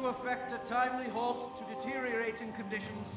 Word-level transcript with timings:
to 0.00 0.08
effect 0.08 0.52
a 0.52 0.58
timely 0.66 1.04
halt 1.10 1.58
to 1.58 1.74
deteriorating 1.74 2.50
conditions 2.52 3.16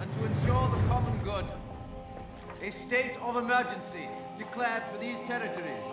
and 0.00 0.10
to 0.12 0.24
ensure 0.24 0.68
the 0.68 0.88
common 0.88 1.18
good, 1.22 1.44
a 2.62 2.70
state 2.70 3.18
of 3.20 3.36
emergency 3.36 4.08
is 4.24 4.38
declared 4.38 4.82
for 4.84 4.98
these 4.98 5.20
territories 5.20 5.84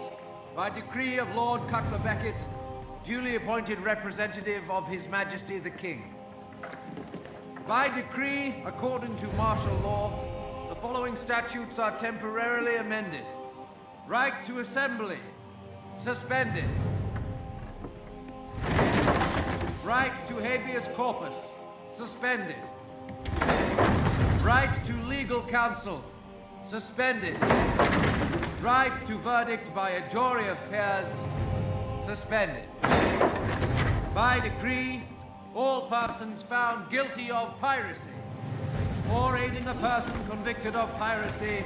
by 0.55 0.69
decree 0.69 1.17
of 1.17 1.35
Lord 1.35 1.67
Cutler 1.67 1.97
Beckett, 1.97 2.45
duly 3.03 3.35
appointed 3.35 3.77
representative 3.81 4.69
of 4.71 4.87
His 4.87 5.05
Majesty 5.09 5.59
the 5.59 5.69
King. 5.69 6.15
By 7.67 7.89
decree, 7.89 8.55
according 8.65 9.17
to 9.17 9.27
martial 9.33 9.75
law, 9.79 10.67
the 10.69 10.75
following 10.75 11.17
statutes 11.17 11.77
are 11.77 11.97
temporarily 11.97 12.77
amended. 12.77 13.25
Right 14.07 14.41
to 14.45 14.59
assembly, 14.59 15.19
suspended. 15.99 16.69
Right 19.85 20.11
to 20.29 20.33
habeas 20.37 20.87
corpus, 20.95 21.35
suspended. 21.93 22.55
Right 24.41 24.71
to 24.87 24.93
legal 25.07 25.43
counsel, 25.43 26.03
suspended. 26.63 27.37
Right 28.63 28.91
to 29.05 29.13
verdict 29.19 29.75
by 29.75 29.91
a 29.91 30.11
jury 30.11 30.47
of 30.47 30.57
peers, 30.71 31.23
suspended. 32.03 32.63
By 34.15 34.39
decree, 34.39 35.03
all 35.53 35.81
persons 35.81 36.41
found 36.41 36.89
guilty 36.89 37.29
of 37.29 37.55
piracy, 37.61 38.09
or 39.13 39.37
aiding 39.37 39.67
a 39.67 39.75
person 39.75 40.15
convicted 40.27 40.75
of 40.75 40.91
piracy, 40.97 41.63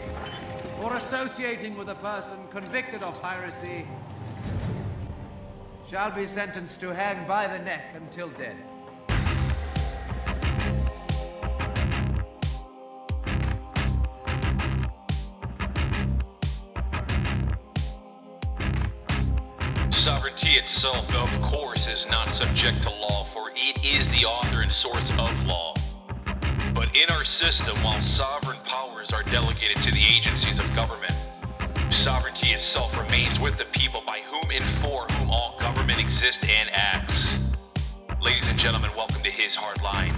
or 0.83 0.91
associating 0.91 1.77
with 1.77 1.87
a 1.87 1.95
person 1.95 2.37
convicted 2.51 3.01
of 3.01 3.21
piracy, 3.21 3.87
shall 5.89 6.11
be 6.11 6.27
sentenced 6.27 6.79
to 6.79 6.93
hang 6.93 7.27
by 7.27 7.47
the 7.47 7.57
neck 7.63 7.95
until 7.95 8.29
dead. 8.29 8.55
Sovereignty 19.91 20.49
itself, 20.49 21.11
of 21.15 21.41
course, 21.41 21.87
is 21.87 22.05
not 22.11 22.29
subject 22.29 22.83
to 22.83 22.89
law, 22.89 23.23
for 23.23 23.51
it 23.55 23.83
is 23.83 24.07
the 24.09 24.25
author 24.25 24.61
and 24.61 24.71
source 24.71 25.09
of 25.17 25.45
law. 25.45 25.73
But 26.75 26.95
in 26.95 27.09
our 27.09 27.25
system, 27.25 27.81
while 27.83 27.99
sovereign 27.99 28.59
powers 28.63 29.11
are 29.11 29.23
delegated 29.23 29.77
to 29.77 29.91
the 29.91 30.03
agencies 30.15 30.59
of 30.59 30.75
government, 30.75 31.18
sovereignty 31.91 32.49
itself 32.49 32.95
remains 32.95 33.39
with 33.39 33.57
the 33.57 33.65
people 33.65 34.03
by 34.05 34.19
whom 34.21 34.51
and 34.51 34.67
for 34.67 35.05
whom 35.13 35.29
all 35.29 35.57
government 35.59 35.99
exists 35.99 36.45
and 36.47 36.69
acts. 36.71 37.37
Ladies 38.21 38.47
and 38.47 38.59
gentlemen, 38.59 38.91
welcome 38.95 39.21
to 39.23 39.31
His 39.31 39.55
Hard 39.55 39.81
Line. 39.81 40.13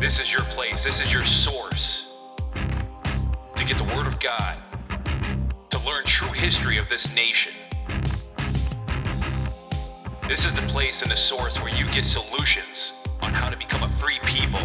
This 0.00 0.20
is 0.20 0.32
your 0.32 0.42
place, 0.42 0.84
this 0.84 1.00
is 1.00 1.12
your 1.12 1.24
source 1.24 2.14
to 3.56 3.64
get 3.64 3.76
the 3.76 3.84
Word 3.84 4.06
of 4.06 4.20
God, 4.20 4.56
to 5.70 5.78
learn 5.80 6.04
true 6.04 6.28
history 6.28 6.78
of 6.78 6.88
this 6.88 7.12
nation. 7.14 7.52
This 10.28 10.44
is 10.44 10.54
the 10.54 10.64
place 10.68 11.02
and 11.02 11.10
the 11.10 11.16
source 11.16 11.60
where 11.60 11.74
you 11.74 11.90
get 11.90 12.06
solutions 12.06 12.92
on 13.20 13.34
how 13.34 13.50
to 13.50 13.56
become 13.56 13.82
a 13.82 13.88
free 13.96 14.20
people, 14.24 14.60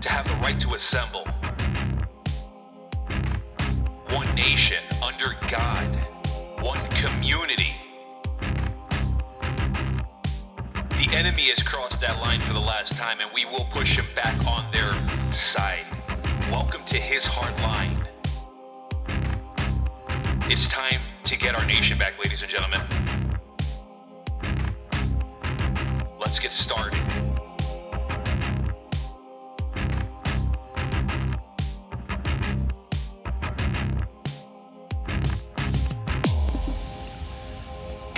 to 0.00 0.08
have 0.10 0.26
the 0.26 0.34
right 0.42 0.60
to 0.60 0.74
assemble. 0.74 1.26
One 4.12 4.34
nation 4.34 4.84
under 5.02 5.34
God, 5.48 5.94
one 6.60 6.86
community. 6.90 7.72
The 10.90 11.08
enemy 11.12 11.44
has 11.44 11.62
crossed 11.62 12.02
that 12.02 12.18
line 12.18 12.42
for 12.42 12.52
the 12.52 12.60
last 12.60 12.94
time, 12.94 13.20
and 13.20 13.30
we 13.34 13.46
will 13.46 13.64
push 13.70 13.96
him 13.96 14.04
back 14.14 14.36
on 14.46 14.70
their 14.70 14.92
side. 15.32 15.86
Welcome 16.50 16.84
to 16.88 16.98
his 16.98 17.26
hard 17.26 17.58
line. 17.60 18.06
It's 20.50 20.66
time 20.66 21.00
to 21.24 21.36
get 21.38 21.54
our 21.54 21.64
nation 21.64 21.96
back, 21.96 22.18
ladies 22.18 22.42
and 22.42 22.50
gentlemen. 22.50 22.82
Let's 26.20 26.38
get 26.38 26.52
started. 26.52 27.00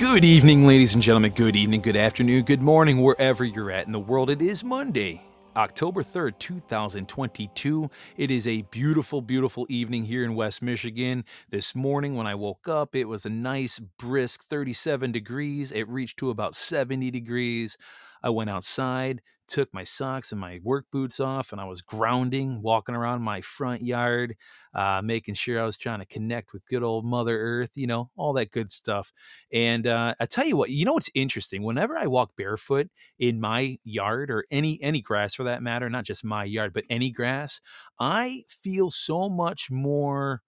Good 0.05 0.27
evening, 0.27 0.67
ladies 0.67 0.93
and 0.93 1.03
gentlemen. 1.03 1.33
Good 1.33 1.57
evening, 1.57 1.81
good 1.81 1.97
afternoon, 1.97 2.43
good 2.45 2.61
morning, 2.61 3.01
wherever 3.01 3.43
you're 3.43 3.71
at 3.71 3.87
in 3.87 3.93
the 3.93 3.99
world. 3.99 4.29
It 4.29 4.43
is 4.43 4.63
Monday, 4.63 5.23
October 5.57 6.03
3rd, 6.03 6.39
2022. 6.39 7.91
It 8.19 8.31
is 8.31 8.47
a 8.47 8.63
beautiful, 8.71 9.23
beautiful 9.23 9.67
evening 9.71 10.05
here 10.05 10.23
in 10.23 10.35
West 10.35 10.61
Michigan. 10.61 11.25
This 11.49 11.75
morning, 11.75 12.17
when 12.17 12.27
I 12.27 12.35
woke 12.35 12.69
up, 12.69 12.95
it 12.95 13.07
was 13.07 13.25
a 13.25 13.31
nice, 13.31 13.79
brisk 13.79 14.43
37 14.43 15.11
degrees. 15.11 15.73
It 15.73 15.89
reached 15.89 16.19
to 16.19 16.29
about 16.29 16.55
70 16.55 17.11
degrees. 17.11 17.79
I 18.25 18.31
went 18.31 18.51
outside, 18.51 19.23
took 19.49 19.73
my 19.75 19.85
socks 19.85 20.33
and 20.33 20.41
my 20.41 20.61
work 20.65 20.87
boots 20.91 21.21
off, 21.21 21.53
and 21.53 21.61
I 21.61 21.67
was 21.67 21.83
grounding, 21.83 22.63
walking 22.63 22.97
around 22.97 23.23
my 23.23 23.43
front 23.43 23.83
yard, 23.83 24.37
uh, 24.75 25.03
making 25.05 25.35
sure 25.35 25.61
I 25.61 25.67
was 25.67 25.77
trying 25.77 26.01
to 26.01 26.07
connect 26.07 26.53
with 26.53 26.67
good 26.67 26.83
old 26.83 27.05
Mother 27.05 27.39
Earth, 27.39 27.73
you 27.77 27.87
know, 27.87 28.11
all 28.17 28.33
that 28.35 28.51
good 28.51 28.73
stuff. 28.73 29.13
And 29.53 29.87
uh, 29.87 30.15
I 30.19 30.27
tell 30.27 30.47
you 30.47 30.57
what, 30.57 30.71
you 30.71 30.85
know 30.85 30.95
what's 30.95 31.11
interesting? 31.15 31.63
Whenever 31.63 31.97
I 31.97 32.07
walk 32.07 32.33
barefoot 32.37 32.89
in 33.19 33.41
my 33.41 33.79
yard 33.85 34.31
or 34.31 34.47
any 34.51 34.83
any 34.83 35.01
grass 35.03 35.35
for 35.35 35.45
that 35.45 35.63
matter, 35.63 35.91
not 35.91 36.05
just 36.05 36.25
my 36.25 36.45
yard, 36.45 36.73
but 36.73 36.85
any 36.91 37.11
grass, 37.11 37.61
I 37.99 38.45
feel 38.49 38.91
so 38.91 39.29
much 39.29 39.71
more 39.71 40.43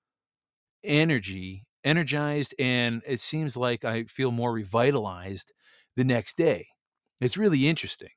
energy, 0.85 1.65
energized, 1.85 2.55
and 2.59 3.03
it 3.07 3.21
seems 3.21 3.57
like 3.57 3.85
I 3.85 4.05
feel 4.05 4.31
more 4.31 4.53
revitalized 4.53 5.53
the 5.97 6.05
next 6.05 6.37
day. 6.37 6.67
It's 7.21 7.37
really 7.37 7.67
interesting. 7.67 8.11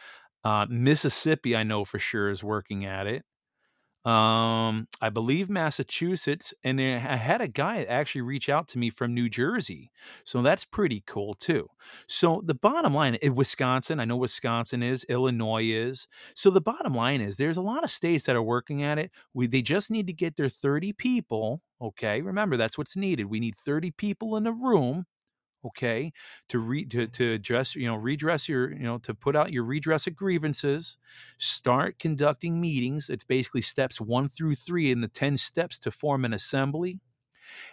Uh, 0.43 0.65
Mississippi, 0.69 1.55
I 1.55 1.63
know 1.63 1.85
for 1.85 1.99
sure 1.99 2.29
is 2.29 2.43
working 2.43 2.85
at 2.85 3.07
it 3.07 3.23
um 4.09 4.87
i 5.01 5.09
believe 5.09 5.49
massachusetts 5.49 6.53
and 6.63 6.79
i 6.81 6.97
had 6.97 7.41
a 7.41 7.47
guy 7.47 7.83
actually 7.83 8.21
reach 8.21 8.47
out 8.49 8.67
to 8.67 8.77
me 8.79 8.89
from 8.89 9.13
new 9.13 9.29
jersey 9.29 9.91
so 10.23 10.41
that's 10.41 10.63
pretty 10.65 11.03
cool 11.05 11.33
too. 11.33 11.67
So 12.07 12.41
the 12.45 12.55
bottom 12.55 12.93
line 12.93 13.15
is 13.15 13.31
wisconsin 13.31 13.99
i 13.99 14.05
know 14.05 14.17
wisconsin 14.17 14.81
is 14.83 15.05
illinois 15.09 15.65
is. 15.65 16.07
So 16.35 16.49
the 16.49 16.61
bottom 16.61 16.93
line 16.93 17.21
is 17.21 17.37
there's 17.37 17.57
a 17.57 17.61
lot 17.61 17.83
of 17.83 17.91
states 17.91 18.25
that 18.25 18.35
are 18.35 18.43
working 18.43 18.83
at 18.83 18.97
it. 18.99 19.11
We 19.33 19.47
they 19.47 19.61
just 19.61 19.91
need 19.91 20.07
to 20.07 20.13
get 20.13 20.37
their 20.37 20.49
30 20.49 20.93
people 20.93 21.61
okay 21.81 22.21
remember 22.21 22.57
that's 22.57 22.77
what's 22.77 22.95
needed. 22.95 23.25
We 23.25 23.39
need 23.39 23.55
30 23.57 23.91
people 23.91 24.37
in 24.37 24.47
a 24.47 24.51
room 24.51 25.05
okay 25.65 26.11
to 26.47 26.59
read 26.59 26.89
to, 26.91 27.07
to 27.07 27.33
address 27.33 27.75
you 27.75 27.85
know 27.85 27.95
redress 27.95 28.47
your 28.47 28.71
you 28.71 28.83
know 28.83 28.97
to 28.97 29.13
put 29.13 29.35
out 29.35 29.51
your 29.51 29.63
redress 29.63 30.07
of 30.07 30.15
grievances 30.15 30.97
start 31.37 31.99
conducting 31.99 32.61
meetings 32.61 33.09
it's 33.09 33.23
basically 33.23 33.61
steps 33.61 33.99
one 33.99 34.27
through 34.27 34.55
three 34.55 34.91
in 34.91 35.01
the 35.01 35.07
10 35.07 35.37
steps 35.37 35.77
to 35.79 35.91
form 35.91 36.23
an 36.25 36.33
assembly 36.33 36.99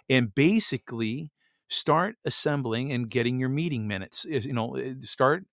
and 0.08 0.34
basically 0.34 1.30
start 1.68 2.16
assembling 2.24 2.92
and 2.92 3.08
getting 3.10 3.38
your 3.38 3.48
meeting 3.48 3.86
minutes 3.86 4.24
you 4.24 4.52
know 4.52 4.74
eh, 4.76 4.94
start 5.00 5.44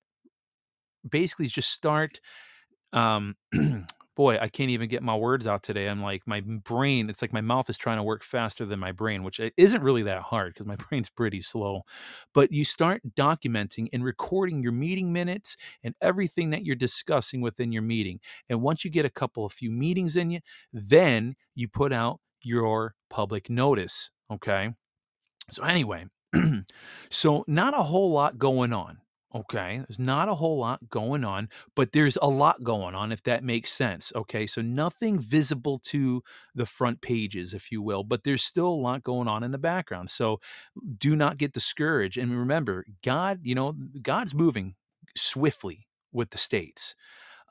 basically 1.08 1.48
just 1.48 1.70
start 1.70 2.20
um 2.94 3.36
boy, 4.16 4.38
I 4.40 4.48
can't 4.48 4.70
even 4.70 4.90
get 4.90 5.04
my 5.04 5.16
words 5.16 5.48
out 5.48 5.64
today. 5.64 5.88
I'm 5.88 6.02
like, 6.02 6.24
my 6.26 6.42
brain, 6.42 7.10
it's 7.10 7.22
like 7.22 7.34
my 7.34 7.42
mouth 7.42 7.70
is 7.70 7.78
trying 7.78 7.98
to 7.98 8.04
work 8.04 8.24
faster 8.24 8.66
than 8.66 8.80
my 8.80 8.92
brain, 8.92 9.24
which 9.24 9.40
isn't 9.58 9.84
really 9.84 10.04
that 10.04 10.22
hard 10.22 10.54
because 10.54 10.68
my 10.68 10.76
brain's 10.90 11.10
pretty 11.10 11.42
slow. 11.42 11.82
But 12.34 12.52
you 12.52 12.66
start 12.66 13.02
documenting 13.18 13.88
and 13.94 14.04
recording 14.04 14.62
your 14.62 14.72
meeting 14.72 15.12
minutes 15.12 15.58
and 15.84 15.96
everything 16.02 16.52
that 16.52 16.66
you're 16.66 16.76
discussing 16.76 17.42
within 17.42 17.72
your 17.72 17.82
meeting. 17.82 18.20
And 18.50 18.62
once 18.62 18.86
you 18.86 18.92
get 18.92 19.06
a 19.06 19.10
couple 19.10 19.46
of 19.46 19.52
few 19.52 19.72
meetings 19.72 20.16
in 20.16 20.32
you, 20.32 20.40
then 20.72 21.36
you 21.56 21.68
put 21.68 21.94
out 21.94 22.20
your 22.42 22.96
public 23.10 23.50
notice. 23.50 24.12
Okay. 24.32 24.74
So, 25.50 25.64
anyway, 25.64 26.06
so 27.10 27.44
not 27.48 27.78
a 27.78 27.84
whole 27.84 28.12
lot 28.12 28.38
going 28.38 28.74
on. 28.74 28.98
Okay, 29.36 29.78
there's 29.78 29.98
not 29.98 30.30
a 30.30 30.36
whole 30.36 30.60
lot 30.60 30.88
going 30.90 31.24
on, 31.24 31.50
but 31.76 31.92
there's 31.92 32.20
a 32.22 32.30
lot 32.30 32.64
going 32.64 32.94
on, 32.94 33.12
if 33.12 33.24
that 33.24 33.44
makes 33.44 33.72
sense. 33.72 34.14
Okay, 34.16 34.46
so 34.46 34.62
nothing 34.62 35.20
visible 35.20 35.80
to 35.86 36.22
the 36.54 36.68
front 36.68 37.02
pages, 37.02 37.56
if 37.56 37.72
you 37.72 37.82
will, 37.82 38.04
but 38.04 38.24
there's 38.24 38.44
still 38.44 38.68
a 38.68 38.70
lot 38.70 39.02
going 39.02 39.28
on 39.28 39.44
in 39.44 39.50
the 39.50 39.58
background. 39.58 40.12
So 40.12 40.40
do 41.00 41.16
not 41.16 41.38
get 41.38 41.52
discouraged. 41.52 42.20
And 42.20 42.38
remember, 42.38 42.86
God, 43.04 43.40
you 43.42 43.56
know, 43.56 43.74
God's 44.04 44.36
moving 44.36 44.76
swiftly 45.16 45.88
with 46.12 46.30
the 46.30 46.38
states. 46.38 46.94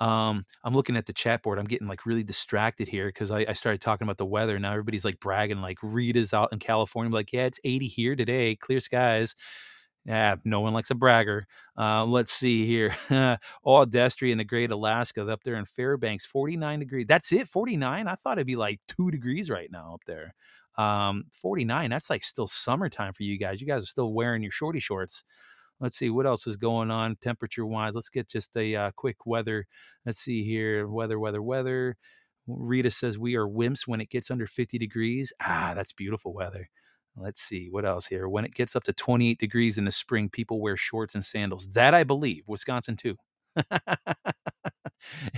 Um, 0.00 0.44
I'm 0.64 0.75
looking 0.75 0.96
at 0.96 1.06
the 1.06 1.12
chat 1.12 1.43
board. 1.43 1.58
I'm 1.58 1.67
getting 1.67 1.88
like 1.88 2.06
really 2.06 2.25
distracted 2.25 2.88
here 2.88 3.06
because 3.06 3.31
I, 3.31 3.44
I, 3.49 3.52
started 3.52 3.81
talking 3.81 4.05
about 4.05 4.19
the 4.19 4.26
weather. 4.26 4.58
Now 4.58 4.73
everybody's 4.73 5.05
like 5.05 5.20
bragging, 5.20 5.61
like 5.61 5.78
Rita's 5.81 6.32
out 6.35 6.52
in 6.52 6.58
California. 6.58 7.12
Like, 7.12 7.32
yeah, 7.32 7.44
it's 7.44 7.61
80 7.62 7.87
here 7.87 8.17
today, 8.17 8.56
clear 8.56 8.81
skies. 8.81 9.37
Yeah, 10.04 10.34
no 10.44 10.60
one 10.60 10.72
likes 10.72 10.90
a 10.90 10.96
bragger. 10.96 11.46
Uh, 11.78 12.04
let's 12.04 12.32
see 12.32 12.66
here. 12.66 12.90
Audestry 13.66 14.32
in 14.32 14.38
the 14.38 14.44
Great 14.44 14.72
Alaska 14.72 15.25
up 15.28 15.44
there 15.44 15.54
in 15.54 15.64
Fairbanks, 15.64 16.26
49 16.26 16.81
degrees. 16.81 17.06
That's 17.06 17.31
it, 17.32 17.46
49? 17.49 18.08
I 18.08 18.14
thought 18.16 18.38
it'd 18.38 18.46
be 18.46 18.56
like 18.56 18.81
two 18.88 19.10
degrees 19.12 19.49
right 19.49 19.70
now 19.70 19.94
up 19.94 20.02
there. 20.06 20.34
Um, 20.76 21.25
49, 21.32 21.90
that's 21.90 22.10
like 22.10 22.25
still 22.25 22.49
summertime 22.49 23.12
for 23.12 23.22
you 23.22 23.38
guys. 23.38 23.60
You 23.60 23.66
guys 23.66 23.84
are 23.84 23.87
still 23.87 24.12
wearing 24.12 24.43
your 24.43 24.50
shorty 24.50 24.81
shorts. 24.81 25.22
Let's 25.78 25.96
see 25.96 26.10
what 26.10 26.26
else 26.26 26.46
is 26.46 26.56
going 26.56 26.90
on 26.90 27.16
temperature 27.20 27.66
wise. 27.66 27.94
Let's 27.94 28.08
get 28.08 28.28
just 28.28 28.56
a 28.56 28.75
uh, 28.75 28.90
quick 28.96 29.26
weather. 29.26 29.66
Let's 30.04 30.20
see 30.20 30.43
here. 30.44 30.88
Weather, 30.88 31.19
weather, 31.19 31.43
weather. 31.43 31.96
Rita 32.49 32.90
says 32.90 33.19
we 33.19 33.37
are 33.37 33.46
wimps 33.46 33.87
when 33.87 34.00
it 34.00 34.10
gets 34.10 34.31
under 34.31 34.46
50 34.46 34.78
degrees. 34.78 35.32
Ah, 35.40 35.72
that's 35.76 35.93
beautiful 35.93 36.32
weather. 36.32 36.69
Let's 37.17 37.43
see 37.43 37.69
what 37.70 37.85
else 37.85 38.06
here. 38.06 38.29
When 38.29 38.44
it 38.44 38.55
gets 38.55 38.75
up 38.75 38.85
to 38.85 38.93
28 38.93 39.38
degrees 39.38 39.79
in 39.79 39.85
the 39.85 39.91
spring, 39.91 40.31
people 40.31 40.61
wear 40.61 40.76
shorts 40.76 41.14
and 41.14 41.25
sandals. 41.25 41.67
That 41.69 41.94
I 41.94 42.05
believe. 42.05 42.44
Wisconsin 42.47 42.97
too. 42.97 43.17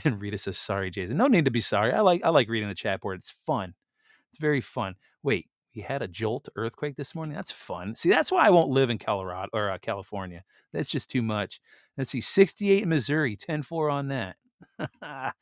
and 0.04 0.20
Rita 0.20 0.38
says, 0.38 0.56
"Sorry, 0.58 0.90
Jason. 0.90 1.16
No 1.16 1.26
need 1.26 1.46
to 1.46 1.50
be 1.50 1.60
sorry. 1.60 1.92
I 1.92 2.00
like 2.00 2.24
I 2.24 2.28
like 2.28 2.48
reading 2.48 2.68
the 2.68 2.74
chat 2.74 3.00
board. 3.00 3.18
It's 3.18 3.30
fun. 3.30 3.74
It's 4.30 4.38
very 4.38 4.60
fun. 4.60 4.94
Wait, 5.24 5.48
we 5.74 5.82
had 5.82 6.02
a 6.02 6.08
jolt 6.08 6.48
earthquake 6.56 6.96
this 6.96 7.14
morning. 7.14 7.34
That's 7.34 7.50
fun. 7.50 7.94
See, 7.94 8.08
that's 8.08 8.30
why 8.30 8.46
I 8.46 8.50
won't 8.50 8.70
live 8.70 8.90
in 8.90 8.98
Colorado 8.98 9.48
or 9.52 9.70
uh, 9.70 9.78
California. 9.78 10.42
That's 10.72 10.88
just 10.88 11.10
too 11.10 11.22
much. 11.22 11.60
Let's 11.96 12.10
see, 12.10 12.20
68 12.20 12.82
in 12.84 12.88
Missouri, 12.88 13.36
10-4 13.36 13.92
on 13.92 14.08
that. 14.08 14.36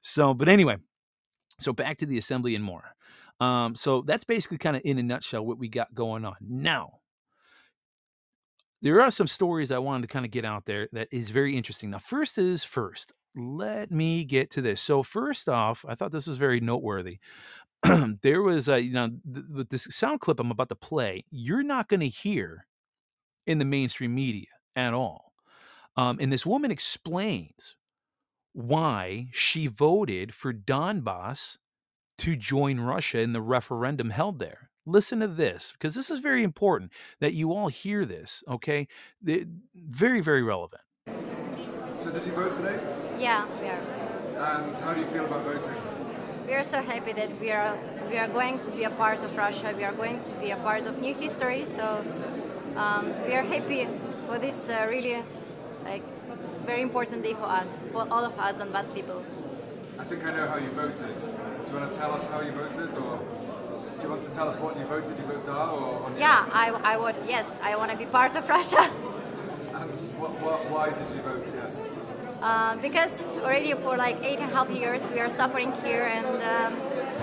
so, 0.00 0.34
but 0.34 0.48
anyway, 0.48 0.76
so 1.58 1.72
back 1.72 1.98
to 1.98 2.06
the 2.06 2.18
assembly 2.18 2.54
and 2.54 2.64
more. 2.64 2.94
Um, 3.40 3.74
so 3.74 4.02
that's 4.02 4.24
basically 4.24 4.58
kind 4.58 4.76
of 4.76 4.82
in 4.84 4.98
a 4.98 5.02
nutshell 5.02 5.44
what 5.44 5.58
we 5.58 5.68
got 5.68 5.94
going 5.94 6.24
on. 6.24 6.36
Now, 6.40 7.00
there 8.82 9.00
are 9.00 9.10
some 9.10 9.26
stories 9.26 9.70
I 9.70 9.78
wanted 9.78 10.02
to 10.02 10.12
kind 10.12 10.24
of 10.24 10.30
get 10.30 10.44
out 10.44 10.64
there 10.64 10.88
that 10.92 11.08
is 11.10 11.30
very 11.30 11.56
interesting. 11.56 11.90
Now, 11.90 11.98
first 11.98 12.38
is 12.38 12.64
first. 12.64 13.12
Let 13.34 13.90
me 13.90 14.24
get 14.24 14.50
to 14.52 14.60
this. 14.60 14.80
So, 14.80 15.02
first 15.02 15.48
off, 15.48 15.84
I 15.88 15.94
thought 15.94 16.12
this 16.12 16.26
was 16.26 16.36
very 16.36 16.60
noteworthy. 16.60 17.18
there 18.22 18.42
was 18.42 18.68
a, 18.68 18.80
you 18.80 18.92
know, 18.92 19.08
th- 19.32 19.46
with 19.52 19.68
this 19.70 19.88
sound 19.90 20.20
clip 20.20 20.38
I'm 20.38 20.50
about 20.50 20.68
to 20.68 20.76
play, 20.76 21.24
you're 21.30 21.62
not 21.62 21.88
going 21.88 22.00
to 22.00 22.08
hear 22.08 22.66
in 23.46 23.58
the 23.58 23.64
mainstream 23.64 24.14
media 24.14 24.46
at 24.76 24.94
all. 24.94 25.32
Um, 25.96 26.18
and 26.20 26.32
this 26.32 26.46
woman 26.46 26.70
explains 26.70 27.76
why 28.52 29.28
she 29.32 29.66
voted 29.66 30.32
for 30.34 30.52
Donbass 30.52 31.56
to 32.18 32.36
join 32.36 32.80
Russia 32.80 33.20
in 33.20 33.32
the 33.32 33.42
referendum 33.42 34.10
held 34.10 34.38
there. 34.38 34.70
Listen 34.84 35.20
to 35.20 35.28
this, 35.28 35.72
because 35.72 35.94
this 35.94 36.10
is 36.10 36.18
very 36.18 36.42
important 36.42 36.92
that 37.20 37.34
you 37.34 37.52
all 37.52 37.68
hear 37.68 38.04
this, 38.04 38.42
okay? 38.48 38.88
very, 39.22 40.20
very 40.20 40.42
relevant. 40.42 40.82
So, 41.96 42.10
did 42.10 42.26
you 42.26 42.32
vote 42.32 42.52
today? 42.52 42.80
Yeah, 43.18 43.46
we 43.60 43.68
are. 43.68 44.02
And 44.42 44.76
how 44.76 44.92
do 44.92 45.00
you 45.00 45.06
feel 45.06 45.24
about 45.24 45.44
voting? 45.44 45.74
We 46.46 46.54
are 46.54 46.64
so 46.64 46.82
happy 46.82 47.12
that 47.12 47.40
we 47.40 47.52
are 47.52 47.76
we 48.10 48.18
are 48.18 48.26
going 48.26 48.58
to 48.58 48.70
be 48.72 48.82
a 48.82 48.90
part 48.90 49.22
of 49.22 49.36
Russia. 49.36 49.72
We 49.76 49.84
are 49.84 49.92
going 49.92 50.20
to 50.22 50.30
be 50.40 50.50
a 50.50 50.56
part 50.56 50.84
of 50.86 51.00
new 51.00 51.14
history. 51.14 51.64
So 51.66 52.04
um, 52.76 53.12
we 53.26 53.34
are 53.34 53.42
happy 53.44 53.86
for 54.26 54.38
this 54.38 54.56
uh, 54.68 54.86
really 54.90 55.22
like 55.84 56.02
very 56.66 56.82
important 56.82 57.22
day 57.22 57.34
for 57.34 57.44
us, 57.46 57.68
for 57.92 58.06
all 58.10 58.24
of 58.24 58.38
us 58.38 58.54
Donbass 58.56 58.92
people. 58.94 59.22
I 60.02 60.04
think 60.04 60.26
I 60.26 60.32
know 60.32 60.48
how 60.48 60.56
you 60.56 60.68
voted. 60.70 61.16
Do 61.64 61.72
you 61.72 61.78
want 61.78 61.92
to 61.92 61.96
tell 61.96 62.10
us 62.10 62.26
how 62.26 62.40
you 62.40 62.50
voted, 62.50 62.90
or 62.96 63.20
do 63.98 64.02
you 64.02 64.10
want 64.10 64.22
to 64.22 64.32
tell 64.32 64.48
us 64.48 64.56
what 64.58 64.76
you 64.76 64.84
voted? 64.84 65.16
You 65.16 65.24
voted 65.26 65.46
Da 65.46 65.70
or 65.70 66.06
on 66.06 66.18
Yeah, 66.18 66.44
I, 66.52 66.70
I 66.70 66.96
would. 66.96 67.14
Yes, 67.24 67.46
I 67.62 67.76
want 67.76 67.92
to 67.92 67.96
be 67.96 68.06
part 68.06 68.34
of 68.34 68.48
Russia. 68.56 68.82
And 68.82 69.92
what, 70.18 70.32
what, 70.42 70.58
why 70.72 70.90
did 70.90 71.08
you 71.14 71.22
vote 71.22 71.46
yes? 71.54 71.94
Uh, 72.42 72.74
because 72.78 73.16
already 73.44 73.72
for 73.74 73.96
like 73.96 74.20
eight 74.24 74.40
and 74.40 74.50
a 74.50 74.54
half 74.56 74.68
years 74.70 75.00
we 75.12 75.20
are 75.20 75.30
suffering 75.30 75.70
here 75.84 76.02
and 76.02 76.26
um, 76.42 76.72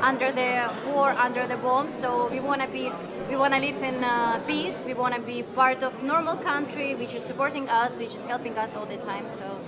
under 0.01 0.31
the 0.31 0.71
war, 0.87 1.09
under 1.09 1.45
the 1.47 1.57
bombs. 1.57 1.93
So 1.99 2.29
we 2.31 2.39
want 2.39 2.61
to 2.61 2.69
be, 2.69 2.89
we 3.27 3.35
want 3.35 3.53
to 3.55 3.59
live 3.59 3.83
in 3.83 4.01
uh, 4.05 4.41
peace. 4.47 4.77
We 4.85 4.93
want 4.93 5.15
to 5.15 5.21
be 5.21 5.43
part 5.43 5.83
of 5.83 6.01
normal 6.01 6.37
country, 6.37 6.95
which 6.95 7.13
is 7.13 7.25
supporting 7.25 7.67
us, 7.67 7.91
which 7.99 8.15
is 8.15 8.23
helping 8.23 8.57
us 8.57 8.73
all 8.73 8.85
the 8.85 8.97
time. 8.97 9.25
So 9.37 9.59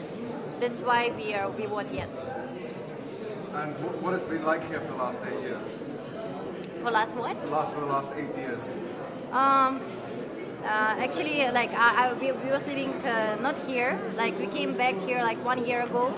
that's 0.62 0.80
why 0.80 1.12
we 1.18 1.34
are, 1.34 1.50
we 1.51 1.65
vote 1.65 1.88
yes. 1.91 2.08
And 3.53 3.77
what, 3.79 4.01
what 4.01 4.12
has 4.13 4.24
it 4.24 4.29
been 4.29 4.46
like 4.46 4.63
here 4.63 4.79
for 4.79 4.91
the 4.91 4.98
last 4.98 5.22
eight 5.27 5.41
years? 5.41 5.84
For 6.81 6.89
last 6.89 7.17
what? 7.17 7.36
Last 7.50 7.74
for 7.74 7.81
the 7.81 7.86
last 7.86 8.12
eight 8.15 8.36
years. 8.38 8.79
Um, 9.31 9.81
uh, 10.63 10.96
actually, 11.03 11.50
like 11.51 11.72
I, 11.74 12.10
I 12.10 12.13
we, 12.13 12.31
we 12.31 12.50
was 12.50 12.65
living 12.65 12.93
uh, 13.03 13.38
not 13.41 13.58
here. 13.67 14.00
Like 14.15 14.39
we 14.39 14.48
came 14.48 14.77
back 14.77 14.96
here 15.01 15.22
like 15.22 15.43
one 15.43 15.65
year 15.65 15.81
ago, 15.81 16.13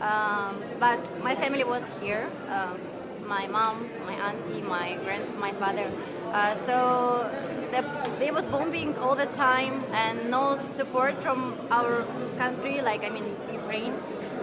um, 0.00 0.62
but 0.78 1.00
my 1.22 1.34
family 1.34 1.64
was 1.64 1.82
here. 2.00 2.28
Um, 2.48 2.78
my 3.26 3.46
mom, 3.46 3.88
my 4.06 4.14
auntie, 4.14 4.60
my 4.60 4.98
grand, 5.04 5.24
my 5.38 5.52
father. 5.52 5.90
Uh, 6.32 6.54
so 6.66 7.30
the, 7.70 7.82
there 8.18 8.34
was 8.34 8.44
bombing 8.48 8.94
all 8.98 9.14
the 9.14 9.26
time 9.26 9.82
and 9.92 10.30
no 10.30 10.58
support 10.76 11.22
from 11.22 11.56
our 11.70 12.04
country. 12.36 12.82
Like 12.82 13.04
I 13.04 13.08
mean 13.08 13.34
Ukraine, 13.52 13.94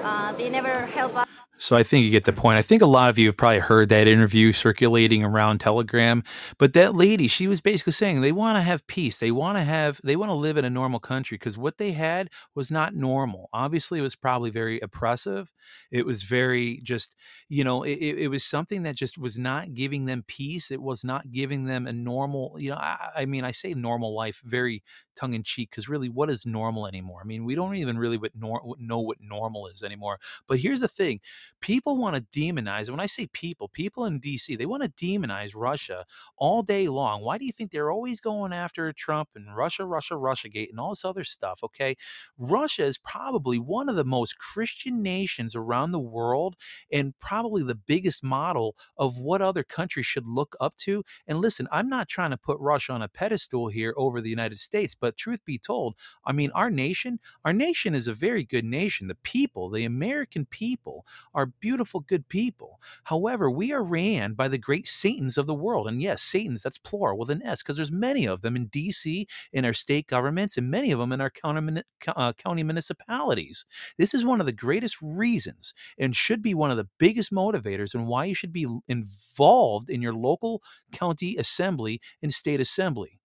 uh, 0.03 0.33
they 0.33 0.49
never 0.49 0.87
help 0.87 1.15
us. 1.15 1.30
So 1.61 1.75
I 1.75 1.83
think 1.83 2.03
you 2.03 2.09
get 2.09 2.25
the 2.25 2.33
point. 2.33 2.57
I 2.57 2.63
think 2.63 2.81
a 2.81 2.87
lot 2.87 3.11
of 3.11 3.19
you 3.19 3.27
have 3.27 3.37
probably 3.37 3.59
heard 3.59 3.89
that 3.89 4.07
interview 4.07 4.51
circulating 4.51 5.23
around 5.23 5.59
Telegram. 5.59 6.23
But 6.57 6.73
that 6.73 6.95
lady, 6.95 7.27
she 7.27 7.47
was 7.47 7.61
basically 7.61 7.93
saying 7.93 8.21
they 8.21 8.31
want 8.31 8.57
to 8.57 8.63
have 8.63 8.87
peace. 8.87 9.19
They 9.19 9.29
want 9.29 9.59
to 9.59 9.63
have 9.63 10.01
they 10.03 10.15
want 10.15 10.29
to 10.29 10.33
live 10.33 10.57
in 10.57 10.65
a 10.65 10.71
normal 10.71 10.99
country 10.99 11.37
because 11.37 11.59
what 11.59 11.77
they 11.77 11.91
had 11.91 12.29
was 12.55 12.71
not 12.71 12.95
normal. 12.95 13.47
Obviously, 13.53 13.99
it 13.99 14.01
was 14.01 14.15
probably 14.15 14.49
very 14.49 14.79
oppressive. 14.79 15.53
It 15.91 16.03
was 16.03 16.23
very 16.23 16.79
just, 16.81 17.13
you 17.47 17.63
know, 17.63 17.83
it, 17.83 17.99
it 17.99 18.27
was 18.29 18.43
something 18.43 18.81
that 18.81 18.95
just 18.95 19.19
was 19.19 19.37
not 19.37 19.75
giving 19.75 20.05
them 20.05 20.23
peace. 20.27 20.71
It 20.71 20.81
was 20.81 21.03
not 21.03 21.31
giving 21.31 21.65
them 21.65 21.85
a 21.85 21.93
normal, 21.93 22.55
you 22.57 22.71
know, 22.71 22.77
I, 22.77 23.11
I 23.17 23.25
mean, 23.25 23.45
I 23.45 23.51
say 23.51 23.75
normal 23.75 24.15
life 24.15 24.41
very 24.43 24.81
tongue 25.21 25.33
in 25.33 25.43
cheek 25.43 25.69
because 25.69 25.87
really, 25.87 26.09
what 26.09 26.29
is 26.29 26.45
normal 26.45 26.87
anymore? 26.87 27.21
I 27.23 27.27
mean, 27.27 27.45
we 27.45 27.55
don't 27.55 27.75
even 27.75 27.97
really 27.97 28.17
what 28.17 28.31
nor- 28.35 28.75
know 28.79 28.99
what 28.99 29.17
normal 29.21 29.67
is 29.67 29.83
anymore. 29.83 30.19
But 30.47 30.59
here's 30.59 30.79
the 30.79 30.87
thing 30.87 31.19
people 31.61 31.97
want 31.97 32.15
to 32.15 32.39
demonize. 32.39 32.89
When 32.89 32.99
I 32.99 33.05
say 33.05 33.27
people, 33.27 33.67
people 33.67 34.05
in 34.05 34.19
DC, 34.19 34.57
they 34.57 34.65
want 34.65 34.83
to 34.83 34.89
demonize 34.89 35.51
Russia 35.55 36.05
all 36.37 36.61
day 36.63 36.87
long. 36.87 37.21
Why 37.21 37.37
do 37.37 37.45
you 37.45 37.51
think 37.51 37.71
they're 37.71 37.91
always 37.91 38.19
going 38.19 38.53
after 38.53 38.91
Trump 38.93 39.29
and 39.35 39.55
Russia, 39.55 39.85
Russia, 39.85 40.15
Russia 40.17 40.49
Gate 40.49 40.69
and 40.71 40.79
all 40.79 40.89
this 40.89 41.05
other 41.05 41.23
stuff? 41.23 41.59
Okay. 41.63 41.95
Russia 42.39 42.83
is 42.83 42.97
probably 42.97 43.59
one 43.59 43.89
of 43.89 43.95
the 43.95 44.03
most 44.05 44.37
Christian 44.39 45.03
nations 45.03 45.55
around 45.55 45.91
the 45.91 45.99
world 45.99 46.55
and 46.91 47.13
probably 47.19 47.63
the 47.63 47.75
biggest 47.75 48.23
model 48.23 48.75
of 48.97 49.19
what 49.19 49.41
other 49.41 49.63
countries 49.63 50.05
should 50.05 50.25
look 50.25 50.55
up 50.59 50.75
to. 50.77 51.03
And 51.27 51.39
listen, 51.39 51.67
I'm 51.71 51.89
not 51.89 52.07
trying 52.07 52.31
to 52.31 52.37
put 52.37 52.57
Russia 52.59 52.93
on 52.93 53.01
a 53.01 53.07
pedestal 53.07 53.67
here 53.67 53.93
over 53.97 54.21
the 54.21 54.29
United 54.29 54.59
States, 54.59 54.95
but 54.99 55.10
truth 55.11 55.43
be 55.45 55.57
told, 55.57 55.95
I 56.25 56.31
mean, 56.31 56.51
our 56.51 56.69
nation, 56.69 57.19
our 57.45 57.53
nation 57.53 57.95
is 57.95 58.07
a 58.07 58.13
very 58.13 58.43
good 58.43 58.65
nation. 58.65 59.07
The 59.07 59.15
people, 59.15 59.69
the 59.69 59.85
American 59.85 60.45
people, 60.45 61.05
are 61.33 61.45
beautiful, 61.47 62.01
good 62.01 62.27
people. 62.29 62.79
However, 63.05 63.49
we 63.49 63.71
are 63.71 63.83
ran 63.83 64.33
by 64.33 64.47
the 64.47 64.57
great 64.57 64.87
Satans 64.87 65.37
of 65.37 65.47
the 65.47 65.53
world. 65.53 65.87
And 65.87 66.01
yes, 66.01 66.21
Satans, 66.21 66.63
that's 66.63 66.77
plural 66.77 67.17
with 67.17 67.29
an 67.29 67.41
S, 67.43 67.61
because 67.61 67.75
there's 67.75 67.91
many 67.91 68.25
of 68.25 68.41
them 68.41 68.55
in 68.55 68.67
DC, 68.67 69.27
in 69.53 69.65
our 69.65 69.73
state 69.73 70.07
governments, 70.07 70.57
and 70.57 70.69
many 70.69 70.91
of 70.91 70.99
them 70.99 71.11
in 71.11 71.21
our 71.21 71.29
county, 71.29 71.81
uh, 72.07 72.33
county 72.33 72.63
municipalities. 72.63 73.65
This 73.97 74.13
is 74.13 74.25
one 74.25 74.39
of 74.39 74.45
the 74.45 74.51
greatest 74.51 74.97
reasons 75.01 75.73
and 75.97 76.15
should 76.15 76.41
be 76.41 76.53
one 76.53 76.71
of 76.71 76.77
the 76.77 76.87
biggest 76.97 77.31
motivators 77.31 77.93
and 77.93 78.07
why 78.07 78.25
you 78.25 78.35
should 78.35 78.53
be 78.53 78.67
involved 78.87 79.89
in 79.89 80.01
your 80.01 80.13
local 80.13 80.61
county 80.91 81.37
assembly 81.37 82.01
and 82.21 82.33
state 82.33 82.59
assembly. 82.59 83.20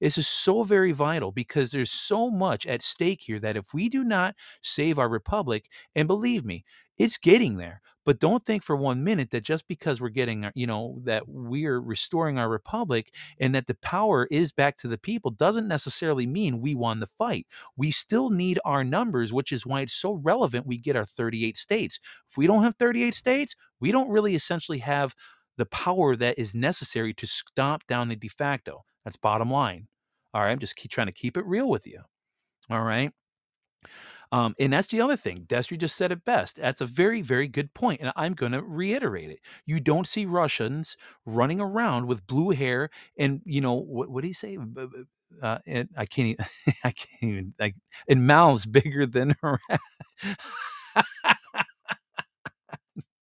This 0.00 0.18
is 0.18 0.26
so 0.28 0.62
very 0.62 0.92
vital 0.92 1.30
because 1.32 1.70
there's 1.70 1.90
so 1.90 2.30
much 2.30 2.66
at 2.66 2.82
stake 2.82 3.22
here 3.22 3.38
that 3.40 3.56
if 3.56 3.74
we 3.74 3.88
do 3.88 4.02
not 4.04 4.34
save 4.62 4.98
our 4.98 5.08
republic, 5.08 5.66
and 5.94 6.08
believe 6.08 6.44
me, 6.44 6.64
it's 6.98 7.18
getting 7.18 7.56
there. 7.56 7.80
But 8.04 8.18
don't 8.18 8.42
think 8.42 8.62
for 8.62 8.76
one 8.76 9.04
minute 9.04 9.30
that 9.30 9.42
just 9.44 9.68
because 9.68 10.00
we're 10.00 10.08
getting, 10.08 10.44
uh, 10.46 10.50
you 10.54 10.66
know, 10.66 11.00
that 11.04 11.24
we're 11.28 11.80
restoring 11.80 12.38
our 12.38 12.48
republic 12.48 13.14
and 13.38 13.54
that 13.54 13.66
the 13.66 13.74
power 13.76 14.26
is 14.30 14.52
back 14.52 14.76
to 14.78 14.88
the 14.88 14.98
people 14.98 15.30
doesn't 15.30 15.68
necessarily 15.68 16.26
mean 16.26 16.60
we 16.60 16.74
won 16.74 17.00
the 17.00 17.06
fight. 17.06 17.46
We 17.76 17.90
still 17.90 18.30
need 18.30 18.58
our 18.64 18.84
numbers, 18.84 19.32
which 19.32 19.52
is 19.52 19.66
why 19.66 19.82
it's 19.82 19.92
so 19.94 20.12
relevant 20.14 20.66
we 20.66 20.78
get 20.78 20.96
our 20.96 21.04
38 21.06 21.56
states. 21.58 21.98
If 22.28 22.36
we 22.36 22.46
don't 22.46 22.62
have 22.62 22.74
38 22.76 23.14
states, 23.14 23.54
we 23.80 23.92
don't 23.92 24.10
really 24.10 24.34
essentially 24.34 24.78
have 24.78 25.14
the 25.56 25.66
power 25.66 26.16
that 26.16 26.38
is 26.38 26.54
necessary 26.54 27.12
to 27.14 27.26
stomp 27.26 27.86
down 27.86 28.08
the 28.08 28.16
de 28.16 28.28
facto. 28.28 28.84
That's 29.04 29.16
bottom 29.16 29.50
line. 29.50 29.88
All 30.34 30.42
right. 30.42 30.50
I'm 30.50 30.58
just 30.58 30.76
keep 30.76 30.90
trying 30.90 31.08
to 31.08 31.12
keep 31.12 31.36
it 31.36 31.46
real 31.46 31.68
with 31.68 31.86
you. 31.86 32.00
All 32.70 32.82
right. 32.82 33.12
Um, 34.32 34.54
and 34.58 34.72
that's 34.72 34.86
the 34.88 35.00
other 35.00 35.16
thing. 35.16 35.44
Destry 35.48 35.78
just 35.78 35.96
said 35.96 36.12
it 36.12 36.24
best. 36.24 36.56
That's 36.56 36.80
a 36.80 36.86
very, 36.86 37.22
very 37.22 37.48
good 37.48 37.72
point, 37.74 38.00
and 38.00 38.12
I'm 38.16 38.34
going 38.34 38.52
to 38.52 38.62
reiterate 38.62 39.30
it. 39.30 39.40
You 39.66 39.80
don't 39.80 40.06
see 40.06 40.24
Russians 40.26 40.96
running 41.26 41.60
around 41.60 42.06
with 42.06 42.26
blue 42.26 42.50
hair 42.50 42.90
and 43.18 43.40
you 43.44 43.60
know 43.60 43.74
what? 43.74 44.08
What 44.10 44.22
do 44.22 44.28
you 44.28 44.34
say? 44.34 44.56
Uh, 45.42 45.58
and 45.66 45.88
I 45.96 46.06
can't. 46.06 46.28
Even, 46.28 46.44
I 46.84 46.90
can't 46.92 47.22
even. 47.22 47.54
Like, 47.58 47.74
and 48.08 48.26
mouths 48.26 48.66
bigger 48.66 49.06
than 49.06 49.34
her. 49.42 49.58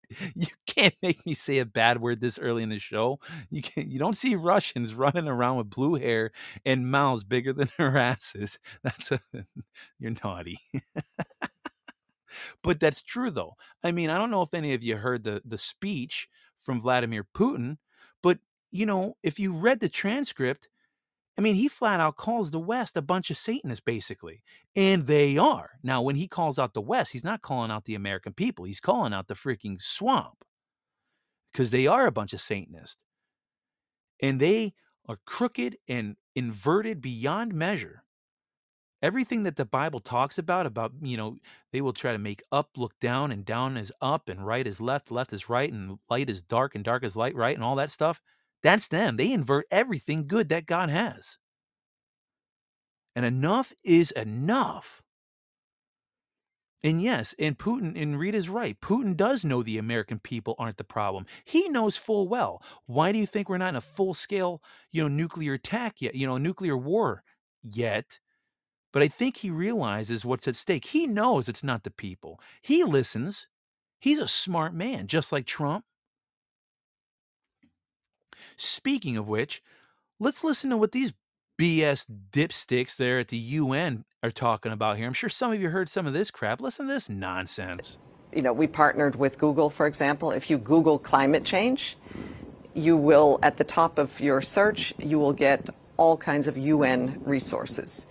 you 0.35 0.47
can't 0.75 0.95
make 1.01 1.25
me 1.25 1.33
say 1.33 1.59
a 1.59 1.65
bad 1.65 2.01
word 2.01 2.21
this 2.21 2.39
early 2.39 2.63
in 2.63 2.69
the 2.69 2.79
show. 2.79 3.19
You 3.49 3.61
can 3.61 3.89
you 3.89 3.99
don't 3.99 4.17
see 4.17 4.35
Russians 4.35 4.93
running 4.93 5.27
around 5.27 5.57
with 5.57 5.69
blue 5.69 5.95
hair 5.95 6.31
and 6.65 6.89
mouths 6.91 7.23
bigger 7.23 7.53
than 7.53 7.69
their 7.77 7.97
asses. 7.97 8.59
That's 8.83 9.11
a 9.11 9.19
you're 9.99 10.13
naughty. 10.23 10.59
but 12.63 12.79
that's 12.79 13.01
true 13.01 13.31
though. 13.31 13.53
I 13.83 13.91
mean, 13.91 14.09
I 14.09 14.17
don't 14.17 14.31
know 14.31 14.41
if 14.41 14.53
any 14.53 14.73
of 14.73 14.83
you 14.83 14.97
heard 14.97 15.23
the 15.23 15.41
the 15.45 15.57
speech 15.57 16.27
from 16.57 16.81
Vladimir 16.81 17.23
Putin, 17.23 17.77
but 18.21 18.39
you 18.71 18.85
know, 18.85 19.15
if 19.23 19.39
you 19.39 19.53
read 19.53 19.79
the 19.79 19.89
transcript, 19.89 20.67
I 21.37 21.41
mean, 21.41 21.55
he 21.55 21.67
flat 21.67 21.99
out 21.99 22.15
calls 22.15 22.51
the 22.51 22.59
West 22.59 22.95
a 22.95 23.01
bunch 23.01 23.29
of 23.29 23.37
Satanists, 23.37 23.83
basically. 23.83 24.41
And 24.75 25.05
they 25.05 25.37
are. 25.37 25.71
Now, 25.83 26.01
when 26.01 26.15
he 26.15 26.27
calls 26.27 26.57
out 26.57 26.73
the 26.73 26.81
West, 26.81 27.11
he's 27.11 27.25
not 27.25 27.41
calling 27.41 27.71
out 27.71 27.85
the 27.85 27.95
American 27.95 28.33
people. 28.33 28.65
He's 28.65 28.79
calling 28.79 29.13
out 29.13 29.27
the 29.27 29.33
freaking 29.33 29.81
swamp 29.81 30.45
because 31.55 31.71
they 31.71 31.87
are 31.87 32.05
a 32.05 32.11
bunch 32.11 32.33
of 32.33 32.41
Satanists. 32.41 32.97
And 34.21 34.41
they 34.41 34.73
are 35.07 35.17
crooked 35.25 35.77
and 35.87 36.17
inverted 36.35 37.01
beyond 37.01 37.53
measure. 37.53 38.03
Everything 39.01 39.43
that 39.43 39.55
the 39.55 39.65
Bible 39.65 40.01
talks 40.01 40.37
about, 40.37 40.65
about, 40.65 40.91
you 41.01 41.15
know, 41.15 41.37
they 41.71 41.79
will 41.79 41.93
try 41.93 42.11
to 42.11 42.17
make 42.17 42.43
up 42.51 42.71
look 42.75 42.99
down 42.99 43.31
and 43.31 43.45
down 43.45 43.77
is 43.77 43.93
up 44.01 44.27
and 44.27 44.45
right 44.45 44.67
is 44.67 44.81
left, 44.81 45.11
left 45.11 45.31
is 45.31 45.47
right, 45.47 45.71
and 45.71 45.97
light 46.09 46.29
is 46.29 46.41
dark 46.41 46.75
and 46.75 46.83
dark 46.83 47.05
is 47.05 47.15
light, 47.15 47.35
right, 47.35 47.55
and 47.55 47.63
all 47.63 47.75
that 47.75 47.91
stuff 47.91 48.19
that's 48.65 48.87
them. 48.87 49.15
They 49.15 49.31
invert 49.31 49.67
everything 49.69 50.25
good 50.27 50.49
that 50.49 50.65
God 50.65 50.89
has. 50.89 51.37
And 53.15 53.23
enough 53.23 53.71
is 53.83 54.09
enough. 54.09 55.03
And 56.85 57.01
yes, 57.01 57.33
and 57.39 57.57
Putin, 57.57 57.99
and 57.99 58.19
Rita's 58.19 58.47
right. 58.47 58.79
Putin 58.79 59.17
does 59.17 59.43
know 59.43 59.63
the 59.63 59.79
American 59.79 60.19
people 60.19 60.53
aren't 60.59 60.77
the 60.77 60.83
problem. 60.83 61.25
He 61.43 61.67
knows 61.67 61.97
full 61.97 62.27
well. 62.27 62.61
Why 62.85 63.11
do 63.11 63.17
you 63.17 63.25
think 63.25 63.49
we're 63.49 63.57
not 63.57 63.69
in 63.69 63.75
a 63.75 63.81
full 63.81 64.13
scale, 64.13 64.61
you 64.91 65.01
know, 65.01 65.07
nuclear 65.07 65.53
attack 65.53 65.99
yet, 65.99 66.13
you 66.13 66.27
know, 66.27 66.37
nuclear 66.37 66.77
war 66.77 67.23
yet? 67.63 68.19
But 68.93 69.01
I 69.01 69.07
think 69.07 69.37
he 69.37 69.49
realizes 69.49 70.23
what's 70.23 70.47
at 70.47 70.55
stake. 70.55 70.85
He 70.85 71.07
knows 71.07 71.49
it's 71.49 71.63
not 71.63 71.83
the 71.83 71.89
people. 71.89 72.39
He 72.61 72.83
listens. 72.83 73.47
He's 73.99 74.19
a 74.19 74.27
smart 74.27 74.75
man, 74.75 75.07
just 75.07 75.31
like 75.31 75.47
Trump. 75.47 75.85
Speaking 78.57 79.17
of 79.17 79.27
which, 79.27 79.63
let's 80.19 80.43
listen 80.43 80.69
to 80.69 80.77
what 80.77 80.91
these 80.91 81.13
BS 81.57 82.05
dipsticks 82.31 82.97
there 82.97 83.19
at 83.19 83.29
the 83.29 83.37
UN 83.37 84.03
are 84.21 84.31
talking 84.31 84.71
about 84.71 84.97
here. 84.97 85.07
I'm 85.07 85.13
sure 85.13 85.29
some 85.29 85.53
of 85.53 85.61
you 85.61 85.69
heard 85.69 85.87
some 85.87 86.05
of 86.05 86.13
this 86.13 86.31
crap. 86.31 86.61
Listen 86.61 86.87
to 86.87 86.93
this 86.93 87.09
nonsense. 87.09 87.97
You 88.33 88.41
know, 88.41 88.51
we 88.51 88.67
partnered 88.67 89.15
with 89.15 89.37
Google, 89.37 89.69
for 89.69 89.87
example. 89.87 90.31
If 90.31 90.49
you 90.49 90.57
Google 90.57 90.99
climate 90.99 91.45
change, 91.45 91.97
you 92.73 92.97
will, 92.97 93.39
at 93.41 93.55
the 93.55 93.63
top 93.63 93.97
of 93.97 94.19
your 94.19 94.41
search, 94.41 94.93
you 94.97 95.17
will 95.17 95.31
get 95.31 95.69
all 95.95 96.17
kinds 96.17 96.47
of 96.47 96.57
UN 96.57 97.21
resources. 97.23 98.07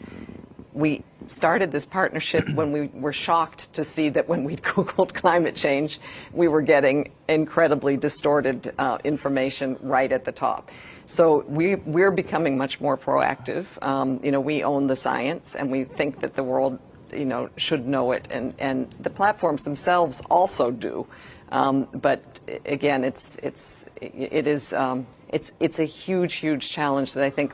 We 0.75 1.05
started 1.27 1.73
this 1.73 1.87
partnership 1.87 2.49
when 2.51 2.73
we 2.73 2.89
were 2.89 3.13
shocked 3.13 3.73
to 3.75 3.85
see 3.85 4.09
that 4.11 4.29
when 4.29 4.45
we 4.45 4.57
Googled 4.75 5.15
climate 5.15 5.57
change, 5.57 6.01
we 6.33 6.49
were 6.49 6.63
getting 6.63 7.13
incredibly 7.29 7.97
distorted 7.97 8.75
uh, 8.79 8.99
information 9.05 9.79
right 9.81 10.11
at 10.13 10.25
the 10.25 10.33
top. 10.33 10.71
So 11.07 11.45
we, 11.47 11.77
we're 11.77 12.11
becoming 12.11 12.57
much 12.57 12.81
more 12.81 12.97
proactive. 12.97 13.67
Um, 13.83 14.21
you 14.23 14.33
know, 14.33 14.41
we 14.41 14.65
own 14.65 14.87
the 14.87 14.97
science 14.97 15.55
and 15.55 15.71
we 15.71 15.85
think 15.85 16.21
that 16.21 16.35
the 16.35 16.43
world, 16.43 16.79
you 17.13 17.27
know, 17.27 17.51
should 17.57 17.87
know 17.87 18.13
it. 18.13 18.29
And, 18.31 18.55
and 18.59 18.91
the 19.01 19.11
platforms 19.11 19.65
themselves 19.65 20.23
also 20.31 20.71
do. 20.71 21.07
Um, 21.53 21.87
but 21.93 22.41
again, 22.65 23.05
it's, 23.05 23.37
it's, 23.37 23.87
it 24.01 24.47
is, 24.47 24.73
um, 24.73 25.07
it's, 25.29 25.53
it's 25.61 25.79
a 25.79 25.85
huge, 25.85 26.35
huge 26.35 26.71
challenge 26.71 27.15
that 27.15 27.23
I 27.23 27.31
think 27.31 27.53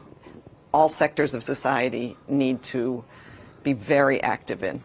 all 0.72 0.88
sectors 0.88 1.34
of 1.34 1.44
society 1.44 2.16
need 2.28 2.62
to 2.64 3.04
be 3.62 3.72
very 3.72 4.22
active 4.22 4.62
in. 4.62 4.82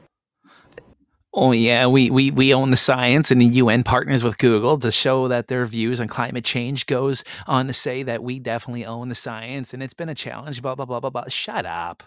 Oh 1.37 1.51
yeah, 1.51 1.87
we, 1.87 2.09
we 2.09 2.31
we 2.31 2.53
own 2.53 2.69
the 2.69 2.77
science, 2.77 3.29
and 3.29 3.41
the 3.41 3.45
UN 3.45 3.83
partners 3.83 4.23
with 4.23 4.37
Google 4.37 4.79
to 4.79 4.89
show 4.89 5.27
that 5.27 5.47
their 5.47 5.65
views 5.65 5.99
on 5.99 6.07
climate 6.07 6.45
change 6.45 6.85
goes 6.85 7.25
on 7.45 7.67
to 7.67 7.73
say 7.73 8.03
that 8.03 8.23
we 8.23 8.39
definitely 8.39 8.85
own 8.85 9.09
the 9.09 9.15
science, 9.15 9.73
and 9.73 9.83
it's 9.83 9.93
been 9.93 10.07
a 10.07 10.15
challenge. 10.15 10.61
Blah 10.61 10.75
blah 10.75 10.85
blah 10.85 11.01
blah 11.01 11.09
blah. 11.09 11.25
Shut 11.27 11.65
up. 11.65 12.03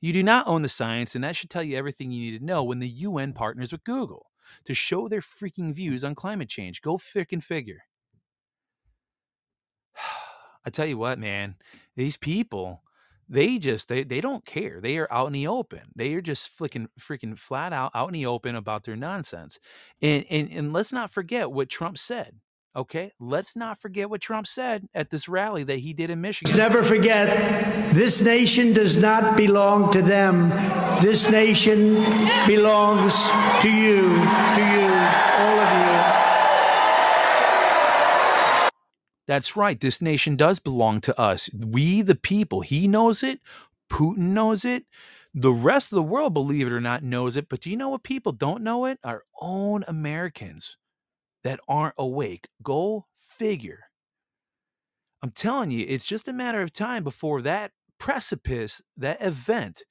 You 0.00 0.14
do 0.14 0.22
not 0.22 0.46
own 0.46 0.62
the 0.62 0.68
science, 0.68 1.14
and 1.14 1.22
that 1.24 1.36
should 1.36 1.50
tell 1.50 1.62
you 1.62 1.76
everything 1.76 2.10
you 2.10 2.30
need 2.30 2.38
to 2.38 2.44
know 2.44 2.64
when 2.64 2.78
the 2.78 2.88
UN 2.88 3.34
partners 3.34 3.70
with 3.70 3.84
Google 3.84 4.30
to 4.64 4.72
show 4.72 5.08
their 5.08 5.20
freaking 5.20 5.74
views 5.74 6.02
on 6.02 6.14
climate 6.14 6.48
change. 6.48 6.80
Go 6.80 6.96
freaking 6.96 7.42
figure. 7.42 7.82
I 10.64 10.70
tell 10.70 10.86
you 10.86 10.96
what, 10.96 11.18
man, 11.18 11.56
these 11.96 12.16
people 12.16 12.82
they 13.28 13.58
just 13.58 13.88
they, 13.88 14.04
they 14.04 14.20
don't 14.20 14.44
care. 14.44 14.80
They 14.80 14.98
are 14.98 15.08
out 15.10 15.26
in 15.26 15.32
the 15.32 15.46
open. 15.46 15.82
They 15.94 16.14
are 16.14 16.22
just 16.22 16.48
flicking 16.48 16.88
freaking 16.98 17.36
flat 17.36 17.72
out 17.72 17.92
out 17.94 18.08
in 18.08 18.14
the 18.14 18.26
open 18.26 18.56
about 18.56 18.84
their 18.84 18.96
nonsense. 18.96 19.58
And 20.00 20.24
and, 20.30 20.50
and 20.50 20.72
let's 20.72 20.92
not 20.92 21.10
forget 21.10 21.50
what 21.52 21.68
trump 21.68 21.98
said 21.98 22.40
okay? 22.76 23.10
Let's 23.18 23.56
not 23.56 23.78
forget 23.78 24.08
what 24.08 24.20
trump 24.20 24.46
said 24.46 24.88
at 24.94 25.10
this 25.10 25.28
rally 25.28 25.64
that 25.64 25.78
he 25.80 25.92
did 25.92 26.10
in 26.10 26.20
michigan. 26.20 26.56
never 26.56 26.82
forget 26.82 27.94
this 27.94 28.22
nation 28.22 28.72
does 28.72 29.00
not 29.00 29.36
belong 29.36 29.90
to 29.92 30.02
them. 30.02 30.50
This 31.02 31.30
nation 31.30 31.94
belongs 32.46 33.14
to 33.62 33.70
you 33.70 34.02
to 34.02 34.62
you 34.72 34.88
all 35.40 35.60
of 35.60 36.12
you 36.12 36.17
That's 39.28 39.56
right. 39.56 39.78
This 39.78 40.02
nation 40.02 40.36
does 40.36 40.58
belong 40.58 41.02
to 41.02 41.20
us. 41.20 41.50
We, 41.54 42.02
the 42.02 42.16
people. 42.16 42.62
He 42.62 42.88
knows 42.88 43.22
it. 43.22 43.40
Putin 43.90 44.32
knows 44.32 44.64
it. 44.64 44.84
The 45.34 45.52
rest 45.52 45.92
of 45.92 45.96
the 45.96 46.02
world, 46.02 46.32
believe 46.32 46.66
it 46.66 46.72
or 46.72 46.80
not, 46.80 47.04
knows 47.04 47.36
it. 47.36 47.48
But 47.50 47.60
do 47.60 47.70
you 47.70 47.76
know 47.76 47.90
what 47.90 48.02
people 48.02 48.32
don't 48.32 48.62
know 48.62 48.86
it? 48.86 48.98
Our 49.04 49.24
own 49.40 49.84
Americans 49.86 50.78
that 51.44 51.60
aren't 51.68 51.94
awake. 51.98 52.48
Go 52.62 53.06
figure. 53.14 53.84
I'm 55.22 55.30
telling 55.30 55.70
you, 55.70 55.84
it's 55.86 56.04
just 56.04 56.26
a 56.28 56.32
matter 56.32 56.62
of 56.62 56.72
time 56.72 57.04
before 57.04 57.42
that 57.42 57.72
precipice, 57.98 58.80
that 58.96 59.20
event 59.20 59.82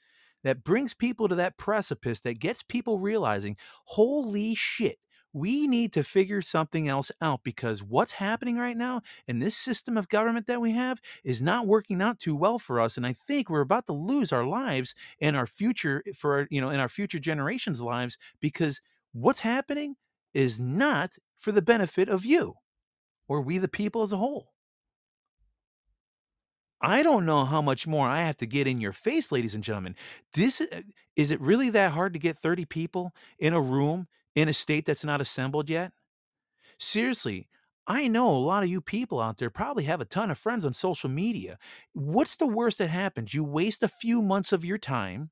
that 0.43 0.63
brings 0.63 0.95
people 0.95 1.27
to 1.27 1.35
that 1.35 1.57
precipice, 1.57 2.21
that 2.21 2.39
gets 2.39 2.63
people 2.63 2.97
realizing, 2.97 3.55
holy 3.85 4.55
shit, 4.55 4.97
we 5.37 5.67
need 5.67 5.93
to 5.93 6.03
figure 6.03 6.41
something 6.41 6.87
else 6.87 7.11
out 7.21 7.43
because 7.43 7.83
what's 7.83 8.11
happening 8.11 8.57
right 8.57 8.75
now 8.77 9.01
in 9.27 9.39
this 9.39 9.55
system 9.55 9.97
of 9.97 10.09
government 10.09 10.47
that 10.47 10.59
we 10.59 10.71
have 10.71 10.99
is 11.23 11.41
not 11.41 11.67
working 11.67 12.01
out 12.01 12.19
too 12.19 12.35
well 12.35 12.57
for 12.57 12.79
us 12.79 12.97
and 12.97 13.05
i 13.05 13.13
think 13.13 13.49
we're 13.49 13.61
about 13.61 13.85
to 13.85 13.93
lose 13.93 14.33
our 14.33 14.45
lives 14.45 14.95
and 15.21 15.37
our 15.37 15.47
future 15.47 16.03
for 16.15 16.47
you 16.49 16.59
know 16.59 16.69
in 16.69 16.79
our 16.79 16.89
future 16.89 17.19
generations 17.19 17.81
lives 17.81 18.17
because 18.41 18.81
what's 19.13 19.39
happening 19.39 19.95
is 20.33 20.59
not 20.59 21.15
for 21.37 21.51
the 21.51 21.61
benefit 21.61 22.09
of 22.09 22.25
you 22.25 22.55
or 23.27 23.41
we 23.41 23.57
the 23.57 23.67
people 23.67 24.01
as 24.01 24.11
a 24.11 24.17
whole 24.17 24.51
I 26.79 27.01
don't 27.01 27.25
know 27.25 27.43
how 27.43 27.61
much 27.61 27.87
more 27.87 28.07
I 28.07 28.21
have 28.21 28.37
to 28.37 28.45
get 28.45 28.67
in 28.67 28.79
your 28.79 28.93
face, 28.93 29.31
ladies 29.31 29.55
and 29.55 29.63
gentlemen. 29.63 29.95
This 30.33 30.61
uh, 30.61 30.81
is 31.15 31.31
it 31.31 31.41
really 31.41 31.71
that 31.71 31.91
hard 31.91 32.13
to 32.13 32.19
get 32.19 32.37
30 32.37 32.65
people 32.65 33.13
in 33.39 33.53
a 33.53 33.61
room 33.61 34.07
in 34.37 34.47
a 34.47 34.53
state 34.53 34.85
that's 34.85 35.03
not 35.03 35.19
assembled 35.19 35.67
yet? 35.67 35.91
Seriously, 36.79 37.49
I 37.87 38.07
know 38.07 38.29
a 38.29 38.37
lot 38.37 38.61
of 38.61 38.69
you 38.69 38.81
people 38.81 39.19
out 39.19 39.37
there 39.37 39.49
probably 39.49 39.83
have 39.85 39.99
a 39.99 40.05
ton 40.05 40.29
of 40.29 40.37
friends 40.37 40.63
on 40.63 40.73
social 40.73 41.09
media. 41.09 41.57
What's 41.93 42.35
the 42.35 42.45
worst 42.45 42.77
that 42.77 42.89
happens? 42.89 43.33
You 43.33 43.43
waste 43.43 43.81
a 43.81 43.87
few 43.87 44.21
months 44.21 44.53
of 44.53 44.63
your 44.63 44.77
time. 44.77 45.31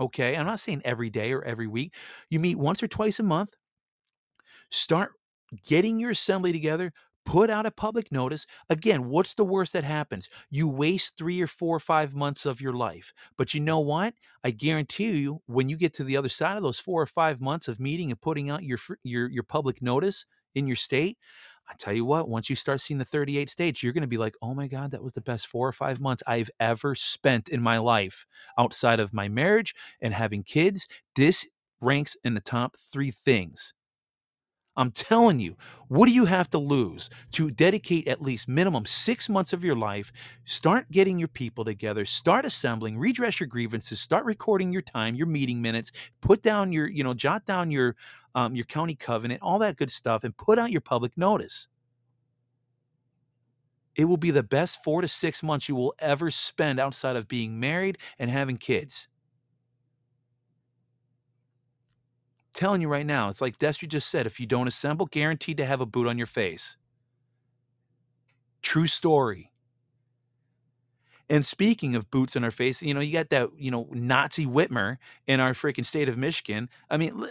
Okay, 0.00 0.36
I'm 0.36 0.46
not 0.46 0.60
saying 0.60 0.82
every 0.84 1.10
day 1.10 1.32
or 1.32 1.42
every 1.42 1.66
week. 1.66 1.94
You 2.30 2.40
meet 2.40 2.58
once 2.58 2.82
or 2.82 2.88
twice 2.88 3.20
a 3.20 3.22
month. 3.22 3.52
Start 4.70 5.12
getting 5.66 6.00
your 6.00 6.10
assembly 6.10 6.52
together, 6.52 6.92
put 7.26 7.50
out 7.50 7.66
a 7.66 7.70
public 7.70 8.10
notice. 8.10 8.46
Again, 8.70 9.08
what's 9.08 9.34
the 9.34 9.44
worst 9.44 9.74
that 9.74 9.84
happens? 9.84 10.28
You 10.48 10.68
waste 10.68 11.18
three 11.18 11.42
or 11.42 11.46
four 11.48 11.76
or 11.76 11.80
five 11.80 12.14
months 12.14 12.46
of 12.46 12.60
your 12.60 12.72
life. 12.72 13.12
But 13.36 13.52
you 13.52 13.60
know 13.60 13.80
what? 13.80 14.14
I 14.44 14.52
guarantee 14.52 15.10
you, 15.18 15.42
when 15.46 15.68
you 15.68 15.76
get 15.76 15.92
to 15.94 16.04
the 16.04 16.16
other 16.16 16.30
side 16.30 16.56
of 16.56 16.62
those 16.62 16.78
four 16.78 17.02
or 17.02 17.06
five 17.06 17.40
months 17.40 17.68
of 17.68 17.80
meeting 17.80 18.10
and 18.10 18.20
putting 18.20 18.48
out 18.48 18.62
your 18.62 18.78
your 19.02 19.28
your 19.28 19.42
public 19.42 19.82
notice 19.82 20.24
in 20.54 20.66
your 20.66 20.76
state, 20.76 21.18
I 21.68 21.74
tell 21.78 21.92
you 21.92 22.04
what, 22.04 22.28
once 22.28 22.48
you 22.48 22.54
start 22.54 22.80
seeing 22.80 22.98
the 22.98 23.04
38 23.04 23.50
states, 23.50 23.82
you're 23.82 23.92
going 23.92 24.02
to 24.02 24.08
be 24.08 24.18
like, 24.18 24.36
oh 24.40 24.54
my 24.54 24.68
God, 24.68 24.92
that 24.92 25.02
was 25.02 25.12
the 25.12 25.20
best 25.20 25.48
four 25.48 25.66
or 25.66 25.72
five 25.72 26.00
months 26.00 26.22
I've 26.26 26.50
ever 26.60 26.94
spent 26.94 27.48
in 27.48 27.60
my 27.60 27.78
life 27.78 28.24
outside 28.56 29.00
of 29.00 29.12
my 29.12 29.28
marriage 29.28 29.74
and 30.00 30.14
having 30.14 30.44
kids. 30.44 30.86
This 31.16 31.46
ranks 31.82 32.16
in 32.24 32.34
the 32.34 32.40
top 32.40 32.76
three 32.78 33.10
things 33.10 33.74
I'm 34.76 34.90
telling 34.90 35.40
you, 35.40 35.56
what 35.88 36.06
do 36.06 36.14
you 36.14 36.26
have 36.26 36.50
to 36.50 36.58
lose 36.58 37.08
to 37.32 37.50
dedicate 37.50 38.08
at 38.08 38.20
least 38.20 38.48
minimum 38.48 38.84
six 38.84 39.28
months 39.28 39.52
of 39.52 39.64
your 39.64 39.76
life? 39.76 40.12
Start 40.44 40.90
getting 40.90 41.18
your 41.18 41.28
people 41.28 41.64
together, 41.64 42.04
start 42.04 42.44
assembling, 42.44 42.98
redress 42.98 43.40
your 43.40 43.46
grievances, 43.46 44.00
start 44.00 44.24
recording 44.24 44.72
your 44.72 44.82
time, 44.82 45.14
your 45.14 45.26
meeting 45.26 45.62
minutes, 45.62 45.92
put 46.20 46.42
down 46.42 46.72
your, 46.72 46.88
you 46.88 47.02
know, 47.02 47.14
jot 47.14 47.46
down 47.46 47.70
your 47.70 47.96
um, 48.34 48.54
your 48.54 48.66
county 48.66 48.94
covenant, 48.94 49.40
all 49.42 49.58
that 49.60 49.78
good 49.78 49.90
stuff, 49.90 50.22
and 50.22 50.36
put 50.36 50.58
out 50.58 50.70
your 50.70 50.82
public 50.82 51.16
notice. 51.16 51.68
It 53.96 54.04
will 54.04 54.18
be 54.18 54.30
the 54.30 54.42
best 54.42 54.84
four 54.84 55.00
to 55.00 55.08
six 55.08 55.42
months 55.42 55.70
you 55.70 55.74
will 55.74 55.94
ever 56.00 56.30
spend 56.30 56.78
outside 56.78 57.16
of 57.16 57.28
being 57.28 57.58
married 57.58 57.96
and 58.18 58.28
having 58.30 58.58
kids. 58.58 59.08
Telling 62.56 62.80
you 62.80 62.88
right 62.88 63.06
now, 63.06 63.28
it's 63.28 63.40
like 63.40 63.58
Destry 63.58 63.88
just 63.88 64.08
said 64.08 64.26
if 64.26 64.40
you 64.40 64.46
don't 64.46 64.66
assemble, 64.66 65.06
guaranteed 65.06 65.58
to 65.58 65.66
have 65.66 65.80
a 65.80 65.86
boot 65.86 66.08
on 66.08 66.18
your 66.18 66.26
face. 66.26 66.76
True 68.62 68.86
story. 68.86 69.52
And 71.28 71.44
speaking 71.44 71.96
of 71.96 72.10
boots 72.10 72.36
on 72.36 72.44
our 72.44 72.50
face, 72.52 72.82
you 72.82 72.94
know, 72.94 73.00
you 73.00 73.12
got 73.12 73.30
that, 73.30 73.50
you 73.56 73.70
know, 73.70 73.88
Nazi 73.90 74.46
Whitmer 74.46 74.96
in 75.26 75.40
our 75.40 75.52
freaking 75.52 75.84
state 75.84 76.08
of 76.08 76.16
Michigan. 76.16 76.68
I 76.88 76.96
mean, 76.96 77.26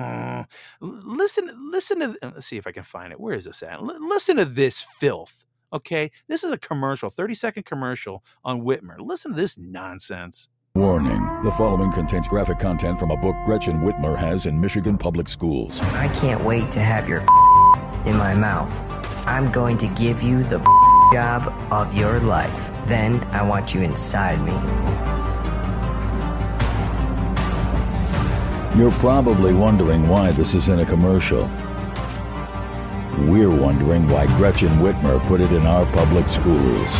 listen, 0.80 1.70
listen 1.72 2.00
to, 2.00 2.16
uh, 2.22 2.30
let's 2.34 2.46
see 2.46 2.56
if 2.56 2.68
I 2.68 2.72
can 2.72 2.84
find 2.84 3.12
it. 3.12 3.20
Where 3.20 3.34
is 3.34 3.44
this 3.44 3.62
at? 3.62 3.82
listen 3.82 4.36
to 4.36 4.44
this 4.44 4.80
filth. 4.80 5.44
Okay. 5.72 6.10
This 6.28 6.44
is 6.44 6.52
a 6.52 6.58
commercial, 6.58 7.10
30 7.10 7.34
second 7.34 7.64
commercial 7.64 8.24
on 8.44 8.62
Whitmer. 8.62 8.96
Listen 9.00 9.32
to 9.32 9.36
this 9.36 9.58
nonsense. 9.58 10.48
Warning 10.76 11.42
the 11.42 11.50
following 11.50 11.90
contains 11.90 12.28
graphic 12.28 12.60
content 12.60 13.00
from 13.00 13.10
a 13.10 13.16
book 13.16 13.34
Gretchen 13.44 13.80
Whitmer 13.80 14.16
has 14.16 14.46
in 14.46 14.60
Michigan 14.60 14.96
public 14.96 15.28
schools. 15.28 15.80
I 15.80 16.06
can't 16.14 16.44
wait 16.44 16.70
to 16.70 16.78
have 16.78 17.08
your 17.08 17.22
in 18.06 18.16
my 18.16 18.34
mouth. 18.34 18.84
I'm 19.26 19.50
going 19.50 19.78
to 19.78 19.88
give 19.88 20.22
you 20.22 20.44
the 20.44 20.58
job 21.12 21.52
of 21.72 21.92
your 21.92 22.20
life. 22.20 22.72
Then 22.84 23.20
I 23.32 23.42
want 23.42 23.74
you 23.74 23.80
inside 23.80 24.40
me. 24.44 24.52
You're 28.78 28.92
probably 29.00 29.52
wondering 29.52 30.06
why 30.06 30.30
this 30.30 30.54
is 30.54 30.68
in 30.68 30.78
a 30.78 30.86
commercial. 30.86 31.50
We're 33.26 33.50
wondering 33.50 34.08
why 34.08 34.26
Gretchen 34.36 34.70
Whitmer 34.78 35.20
put 35.26 35.40
it 35.40 35.50
in 35.50 35.66
our 35.66 35.84
public 35.86 36.28
schools. 36.28 36.96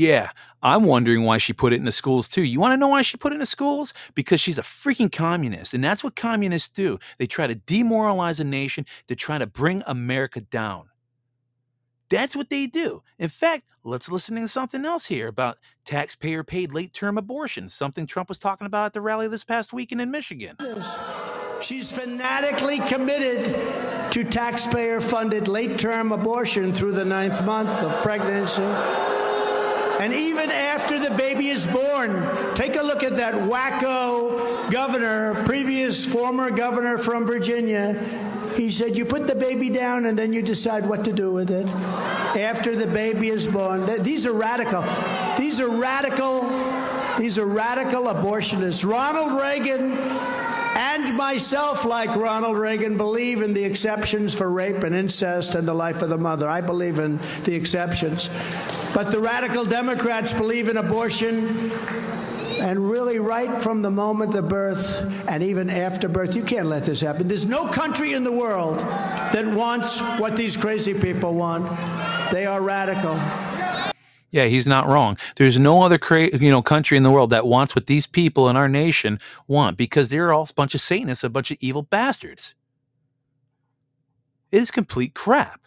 Yeah, 0.00 0.30
I'm 0.62 0.84
wondering 0.84 1.24
why 1.24 1.36
she 1.36 1.52
put 1.52 1.74
it 1.74 1.76
in 1.76 1.84
the 1.84 1.92
schools 1.92 2.26
too. 2.26 2.40
You 2.40 2.58
want 2.58 2.72
to 2.72 2.78
know 2.78 2.88
why 2.88 3.02
she 3.02 3.18
put 3.18 3.32
it 3.32 3.34
in 3.34 3.40
the 3.40 3.44
schools? 3.44 3.92
Because 4.14 4.40
she's 4.40 4.56
a 4.56 4.62
freaking 4.62 5.12
communist. 5.12 5.74
And 5.74 5.84
that's 5.84 6.02
what 6.02 6.16
communists 6.16 6.70
do. 6.70 6.98
They 7.18 7.26
try 7.26 7.46
to 7.46 7.54
demoralize 7.54 8.40
a 8.40 8.44
nation 8.44 8.86
to 9.08 9.14
try 9.14 9.36
to 9.36 9.46
bring 9.46 9.82
America 9.86 10.40
down. 10.40 10.88
That's 12.08 12.34
what 12.34 12.48
they 12.48 12.66
do. 12.66 13.02
In 13.18 13.28
fact, 13.28 13.64
let's 13.84 14.10
listen 14.10 14.36
to 14.36 14.48
something 14.48 14.86
else 14.86 15.04
here 15.04 15.28
about 15.28 15.58
taxpayer 15.84 16.44
paid 16.44 16.72
late 16.72 16.94
term 16.94 17.18
abortions, 17.18 17.74
something 17.74 18.06
Trump 18.06 18.30
was 18.30 18.38
talking 18.38 18.66
about 18.66 18.86
at 18.86 18.92
the 18.94 19.02
rally 19.02 19.28
this 19.28 19.44
past 19.44 19.74
weekend 19.74 20.00
in 20.00 20.10
Michigan. 20.10 20.56
She's 21.60 21.92
fanatically 21.92 22.78
committed 22.78 23.54
to 24.12 24.24
taxpayer 24.24 25.02
funded 25.02 25.46
late 25.46 25.78
term 25.78 26.10
abortion 26.10 26.72
through 26.72 26.92
the 26.92 27.04
ninth 27.04 27.44
month 27.44 27.82
of 27.82 27.92
pregnancy. 28.02 29.09
And 30.00 30.14
even 30.14 30.50
after 30.50 30.98
the 30.98 31.10
baby 31.10 31.48
is 31.48 31.66
born, 31.66 32.26
take 32.54 32.76
a 32.76 32.82
look 32.82 33.02
at 33.02 33.16
that 33.16 33.34
wacko 33.34 34.70
governor, 34.70 35.44
previous 35.44 36.06
former 36.06 36.50
governor 36.50 36.96
from 36.96 37.26
Virginia. 37.26 37.92
He 38.56 38.70
said, 38.70 38.96
You 38.96 39.04
put 39.04 39.26
the 39.26 39.34
baby 39.34 39.68
down 39.68 40.06
and 40.06 40.18
then 40.18 40.32
you 40.32 40.40
decide 40.40 40.88
what 40.88 41.04
to 41.04 41.12
do 41.12 41.34
with 41.34 41.50
it. 41.50 41.66
After 42.34 42.74
the 42.74 42.86
baby 42.86 43.28
is 43.28 43.46
born. 43.46 44.02
These 44.02 44.24
are 44.24 44.32
radical. 44.32 44.82
These 45.36 45.60
are 45.60 45.68
radical. 45.68 46.48
These 47.18 47.38
are 47.38 47.44
radical 47.44 48.04
abortionists. 48.04 48.90
Ronald 48.90 49.38
Reagan 49.38 49.92
and 50.80 51.14
myself, 51.14 51.84
like 51.84 52.16
Ronald 52.16 52.56
Reagan, 52.56 52.96
believe 52.96 53.42
in 53.42 53.52
the 53.52 53.62
exceptions 53.62 54.34
for 54.34 54.50
rape 54.50 54.82
and 54.82 54.94
incest 54.94 55.54
and 55.54 55.68
the 55.68 55.74
life 55.74 56.00
of 56.00 56.08
the 56.08 56.16
mother. 56.16 56.48
I 56.48 56.62
believe 56.62 56.98
in 56.98 57.20
the 57.44 57.54
exceptions. 57.54 58.30
But 58.94 59.10
the 59.10 59.20
radical 59.20 59.66
Democrats 59.66 60.32
believe 60.32 60.70
in 60.70 60.78
abortion. 60.78 61.70
And 62.60 62.90
really, 62.90 63.18
right 63.18 63.60
from 63.62 63.82
the 63.82 63.90
moment 63.90 64.34
of 64.34 64.48
birth 64.48 65.02
and 65.28 65.42
even 65.42 65.68
after 65.68 66.08
birth, 66.08 66.34
you 66.34 66.42
can't 66.42 66.66
let 66.66 66.86
this 66.86 67.02
happen. 67.02 67.28
There's 67.28 67.44
no 67.44 67.66
country 67.66 68.14
in 68.14 68.24
the 68.24 68.32
world 68.32 68.78
that 68.78 69.46
wants 69.46 70.00
what 70.18 70.34
these 70.34 70.56
crazy 70.56 70.94
people 70.94 71.34
want. 71.34 71.68
They 72.32 72.46
are 72.46 72.62
radical. 72.62 73.18
Yeah, 74.30 74.44
he's 74.46 74.66
not 74.66 74.86
wrong. 74.86 75.16
There's 75.36 75.58
no 75.58 75.82
other 75.82 75.98
cra- 75.98 76.36
you 76.38 76.50
know 76.50 76.62
country 76.62 76.96
in 76.96 77.02
the 77.02 77.10
world 77.10 77.30
that 77.30 77.46
wants 77.46 77.74
what 77.74 77.86
these 77.86 78.06
people 78.06 78.48
in 78.48 78.56
our 78.56 78.68
nation 78.68 79.18
want 79.48 79.76
because 79.76 80.08
they're 80.10 80.32
all 80.32 80.46
a 80.48 80.54
bunch 80.54 80.74
of 80.74 80.80
Satanists, 80.80 81.24
a 81.24 81.30
bunch 81.30 81.50
of 81.50 81.58
evil 81.60 81.82
bastards. 81.82 82.54
It 84.52 84.58
is 84.58 84.70
complete 84.70 85.14
crap. 85.14 85.60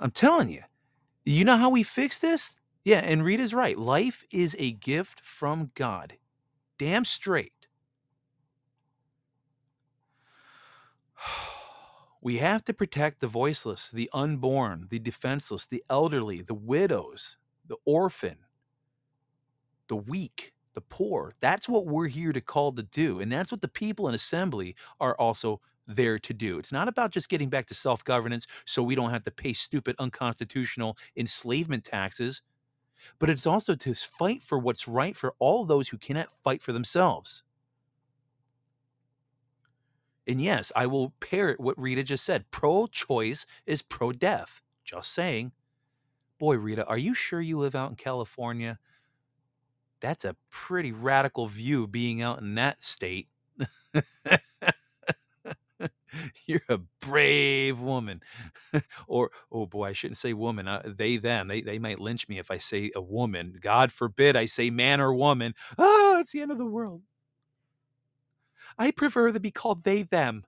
I'm 0.00 0.10
telling 0.10 0.48
you. 0.50 0.62
You 1.24 1.44
know 1.44 1.56
how 1.56 1.70
we 1.70 1.82
fix 1.82 2.18
this? 2.18 2.56
Yeah, 2.84 3.00
and 3.00 3.24
Rita's 3.24 3.52
right. 3.54 3.76
Life 3.78 4.24
is 4.30 4.54
a 4.58 4.72
gift 4.72 5.20
from 5.20 5.72
God. 5.74 6.14
Damn 6.78 7.04
straight. 7.04 7.52
Oh. 11.28 11.55
We 12.26 12.38
have 12.38 12.64
to 12.64 12.74
protect 12.74 13.20
the 13.20 13.28
voiceless, 13.28 13.88
the 13.88 14.10
unborn, 14.12 14.88
the 14.90 14.98
defenseless, 14.98 15.64
the 15.64 15.84
elderly, 15.88 16.42
the 16.42 16.54
widows, 16.54 17.36
the 17.68 17.76
orphan, 17.84 18.38
the 19.86 19.94
weak, 19.94 20.52
the 20.74 20.80
poor. 20.80 21.34
That's 21.38 21.68
what 21.68 21.86
we're 21.86 22.08
here 22.08 22.32
to 22.32 22.40
call 22.40 22.72
to 22.72 22.82
do. 22.82 23.20
And 23.20 23.30
that's 23.30 23.52
what 23.52 23.60
the 23.60 23.68
people 23.68 24.08
in 24.08 24.14
assembly 24.16 24.74
are 24.98 25.16
also 25.20 25.60
there 25.86 26.18
to 26.18 26.34
do. 26.34 26.58
It's 26.58 26.72
not 26.72 26.88
about 26.88 27.12
just 27.12 27.28
getting 27.28 27.48
back 27.48 27.68
to 27.68 27.74
self 27.74 28.02
governance 28.02 28.48
so 28.64 28.82
we 28.82 28.96
don't 28.96 29.10
have 29.10 29.22
to 29.22 29.30
pay 29.30 29.52
stupid, 29.52 29.94
unconstitutional 30.00 30.98
enslavement 31.16 31.84
taxes, 31.84 32.42
but 33.20 33.30
it's 33.30 33.46
also 33.46 33.76
to 33.76 33.94
fight 33.94 34.42
for 34.42 34.58
what's 34.58 34.88
right 34.88 35.14
for 35.14 35.36
all 35.38 35.64
those 35.64 35.86
who 35.86 35.96
cannot 35.96 36.32
fight 36.32 36.60
for 36.60 36.72
themselves. 36.72 37.44
And 40.26 40.42
yes, 40.42 40.72
I 40.74 40.86
will 40.86 41.10
parrot 41.20 41.60
what 41.60 41.80
Rita 41.80 42.02
just 42.02 42.24
said. 42.24 42.50
Pro 42.50 42.86
choice 42.86 43.46
is 43.66 43.82
pro 43.82 44.12
death. 44.12 44.62
Just 44.84 45.12
saying. 45.12 45.52
Boy, 46.38 46.56
Rita, 46.56 46.84
are 46.86 46.98
you 46.98 47.14
sure 47.14 47.40
you 47.40 47.58
live 47.58 47.74
out 47.74 47.90
in 47.90 47.96
California? 47.96 48.78
That's 50.00 50.24
a 50.24 50.36
pretty 50.50 50.92
radical 50.92 51.46
view 51.46 51.86
being 51.86 52.22
out 52.22 52.40
in 52.40 52.54
that 52.56 52.82
state. 52.84 53.28
You're 56.46 56.60
a 56.68 56.78
brave 57.00 57.80
woman. 57.80 58.20
or, 59.08 59.30
oh 59.50 59.66
boy, 59.66 59.88
I 59.88 59.92
shouldn't 59.92 60.18
say 60.18 60.32
woman. 60.32 60.68
Uh, 60.68 60.82
they, 60.84 61.16
them. 61.16 61.48
They, 61.48 61.62
they 61.62 61.78
might 61.78 62.00
lynch 62.00 62.28
me 62.28 62.38
if 62.38 62.50
I 62.50 62.58
say 62.58 62.90
a 62.94 63.00
woman. 63.00 63.58
God 63.60 63.92
forbid 63.92 64.36
I 64.36 64.46
say 64.46 64.70
man 64.70 65.00
or 65.00 65.12
woman. 65.14 65.54
Oh, 65.78 66.18
it's 66.20 66.32
the 66.32 66.42
end 66.42 66.52
of 66.52 66.58
the 66.58 66.66
world. 66.66 67.02
I 68.78 68.90
prefer 68.90 69.32
to 69.32 69.40
be 69.40 69.50
called 69.50 69.84
they, 69.84 70.02
them, 70.02 70.44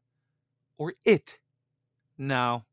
or 0.76 0.94
it. 1.04 1.38
No. 2.16 2.64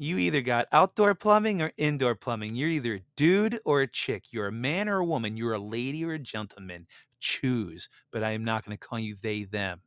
You 0.00 0.18
either 0.18 0.40
got 0.40 0.68
outdoor 0.70 1.14
plumbing 1.16 1.60
or 1.60 1.72
indoor 1.76 2.14
plumbing. 2.14 2.54
You're 2.54 2.68
either 2.68 2.94
a 2.94 3.02
dude 3.16 3.58
or 3.64 3.80
a 3.80 3.88
chick. 3.88 4.24
You're 4.30 4.46
a 4.46 4.52
man 4.52 4.88
or 4.88 4.98
a 4.98 5.04
woman. 5.04 5.36
You're 5.36 5.54
a 5.54 5.58
lady 5.58 6.04
or 6.04 6.12
a 6.12 6.18
gentleman. 6.20 6.86
Choose. 7.18 7.88
But 8.12 8.22
I 8.22 8.30
am 8.30 8.44
not 8.44 8.64
going 8.64 8.78
to 8.78 8.86
call 8.86 9.00
you 9.00 9.16
they, 9.20 9.42
them. 9.42 9.80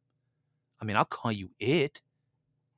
I 0.82 0.86
mean, 0.86 0.97
I'll 0.97 1.06
call 1.06 1.32
you 1.32 1.51
it 1.60 2.01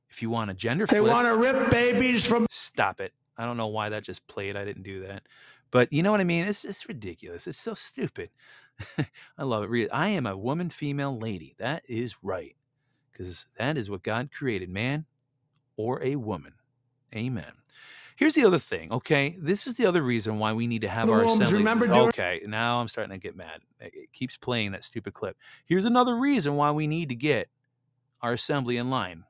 if 0.10 0.22
you 0.22 0.30
want 0.30 0.52
a 0.52 0.54
gender 0.54 0.86
They 0.86 1.00
flip. 1.00 1.12
want 1.12 1.28
to 1.28 1.36
rip 1.36 1.72
babies 1.72 2.24
from. 2.24 2.46
Stop 2.52 3.00
it. 3.00 3.14
I 3.36 3.46
don't 3.46 3.58
know 3.58 3.68
why 3.68 3.90
that 3.90 4.04
just 4.04 4.28
played. 4.28 4.56
I 4.56 4.64
didn't 4.64 4.84
do 4.84 5.08
that. 5.08 5.24
But 5.72 5.92
you 5.92 6.04
know 6.04 6.12
what 6.12 6.22
I 6.22 6.26
mean? 6.26 6.46
It's 6.46 6.62
just 6.62 6.88
ridiculous. 6.88 7.48
It's 7.48 7.58
so 7.58 7.74
stupid. 7.74 8.30
I 9.38 9.44
love 9.44 9.64
it. 9.64 9.70
Read 9.70 9.84
it. 9.86 9.90
I 9.94 10.10
am 10.10 10.26
a 10.26 10.36
woman, 10.38 10.70
female, 10.70 11.18
lady. 11.18 11.56
That 11.60 11.84
is 11.88 12.16
right. 12.24 12.56
Because 13.12 13.46
that 13.58 13.78
is 13.78 13.90
what 13.90 14.04
God 14.04 14.30
created, 14.32 14.70
man 14.70 15.06
or 15.78 16.02
a 16.04 16.16
woman. 16.16 16.54
Amen. 17.16 17.52
Here's 18.16 18.36
the 18.36 18.46
other 18.46 18.60
thing, 18.60 18.92
okay? 18.92 19.36
This 19.40 19.66
is 19.66 19.76
the 19.76 19.88
other 19.88 20.02
reason 20.04 20.38
why 20.38 20.54
we 20.54 20.68
need 20.68 20.82
to 20.84 20.88
have 20.88 21.08
The 21.08 21.14
our 21.14 21.20
rooms, 21.22 21.34
assembly. 21.40 21.58
remember 21.58 21.88
during- 21.88 22.08
okay, 22.10 22.42
now 22.46 22.80
I'm 22.80 22.88
starting 22.88 23.12
to 23.12 23.18
get 23.20 23.36
mad. 23.36 23.62
It 23.80 23.94
it 23.96 24.12
keeps 24.14 24.38
playing 24.38 24.72
that 24.74 24.84
stupid 24.84 25.14
clip. 25.16 25.36
Here's 25.66 25.86
another 25.86 26.16
reason 26.16 26.56
why 26.56 26.70
we 26.72 26.86
need 26.86 27.10
to 27.10 27.16
get 27.16 27.50
our 28.22 28.34
assembly 28.34 28.78
in 28.78 28.90
line. 28.92 29.24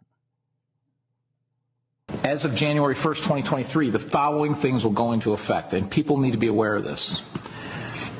As 2.23 2.45
of 2.45 2.53
January 2.55 2.93
1st, 2.95 3.17
2023, 3.17 3.89
the 3.89 3.99
following 3.99 4.53
things 4.53 4.83
will 4.83 4.91
go 4.91 5.13
into 5.13 5.33
effect, 5.33 5.73
and 5.73 5.89
people 5.89 6.17
need 6.17 6.31
to 6.31 6.37
be 6.37 6.47
aware 6.47 6.75
of 6.75 6.83
this. 6.83 7.23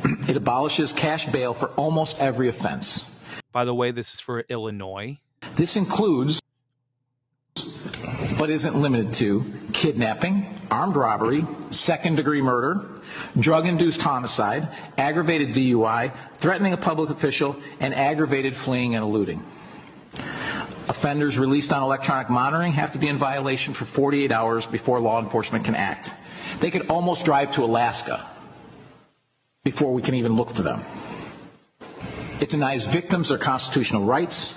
It 0.04 0.36
abolishes 0.36 0.94
cash 0.94 1.26
bail 1.28 1.54
for 1.54 1.68
almost 1.70 2.20
every 2.20 2.50
offense. 2.50 3.06
By 3.52 3.66
the 3.66 3.76
way, 3.76 3.92
this 3.92 4.14
is 4.14 4.20
for 4.20 4.42
Illinois. 4.50 5.20
This 5.56 5.76
includes, 5.76 6.42
but 8.38 8.50
isn't 8.50 8.76
limited 8.76 9.14
to, 9.14 9.46
kidnapping, 9.72 10.60
armed 10.72 10.96
robbery, 10.96 11.46
second 11.72 12.16
degree 12.16 12.42
murder, 12.42 12.86
drug 13.40 13.68
induced 13.68 14.02
homicide, 14.02 14.68
aggravated 14.98 15.50
DUI, 15.50 16.12
threatening 16.38 16.74
a 16.74 16.78
public 16.78 17.10
official, 17.10 17.56
and 17.80 17.94
aggravated 17.94 18.56
fleeing 18.56 18.96
and 18.96 19.04
eluding. 19.04 19.46
Offenders 20.90 21.38
released 21.38 21.72
on 21.72 21.82
electronic 21.82 22.30
monitoring 22.30 22.74
have 22.74 22.92
to 22.92 23.00
be 23.00 23.08
in 23.08 23.18
violation 23.18 23.74
for 23.74 23.86
48 23.86 24.32
hours 24.32 24.68
before 24.68 25.00
law 25.00 25.22
enforcement 25.22 25.64
can 25.64 25.76
act. 25.76 26.14
They 26.60 26.72
could 26.72 26.88
almost 26.88 27.24
drive 27.24 27.52
to 27.54 27.64
Alaska 27.64 28.33
before 29.64 29.94
we 29.94 30.02
can 30.02 30.14
even 30.16 30.34
look 30.34 30.50
for 30.50 30.62
them. 30.62 30.84
It 32.42 32.50
denies 32.50 32.86
victims 32.86 33.30
their 33.30 33.38
constitutional 33.38 34.04
rights. 34.04 34.54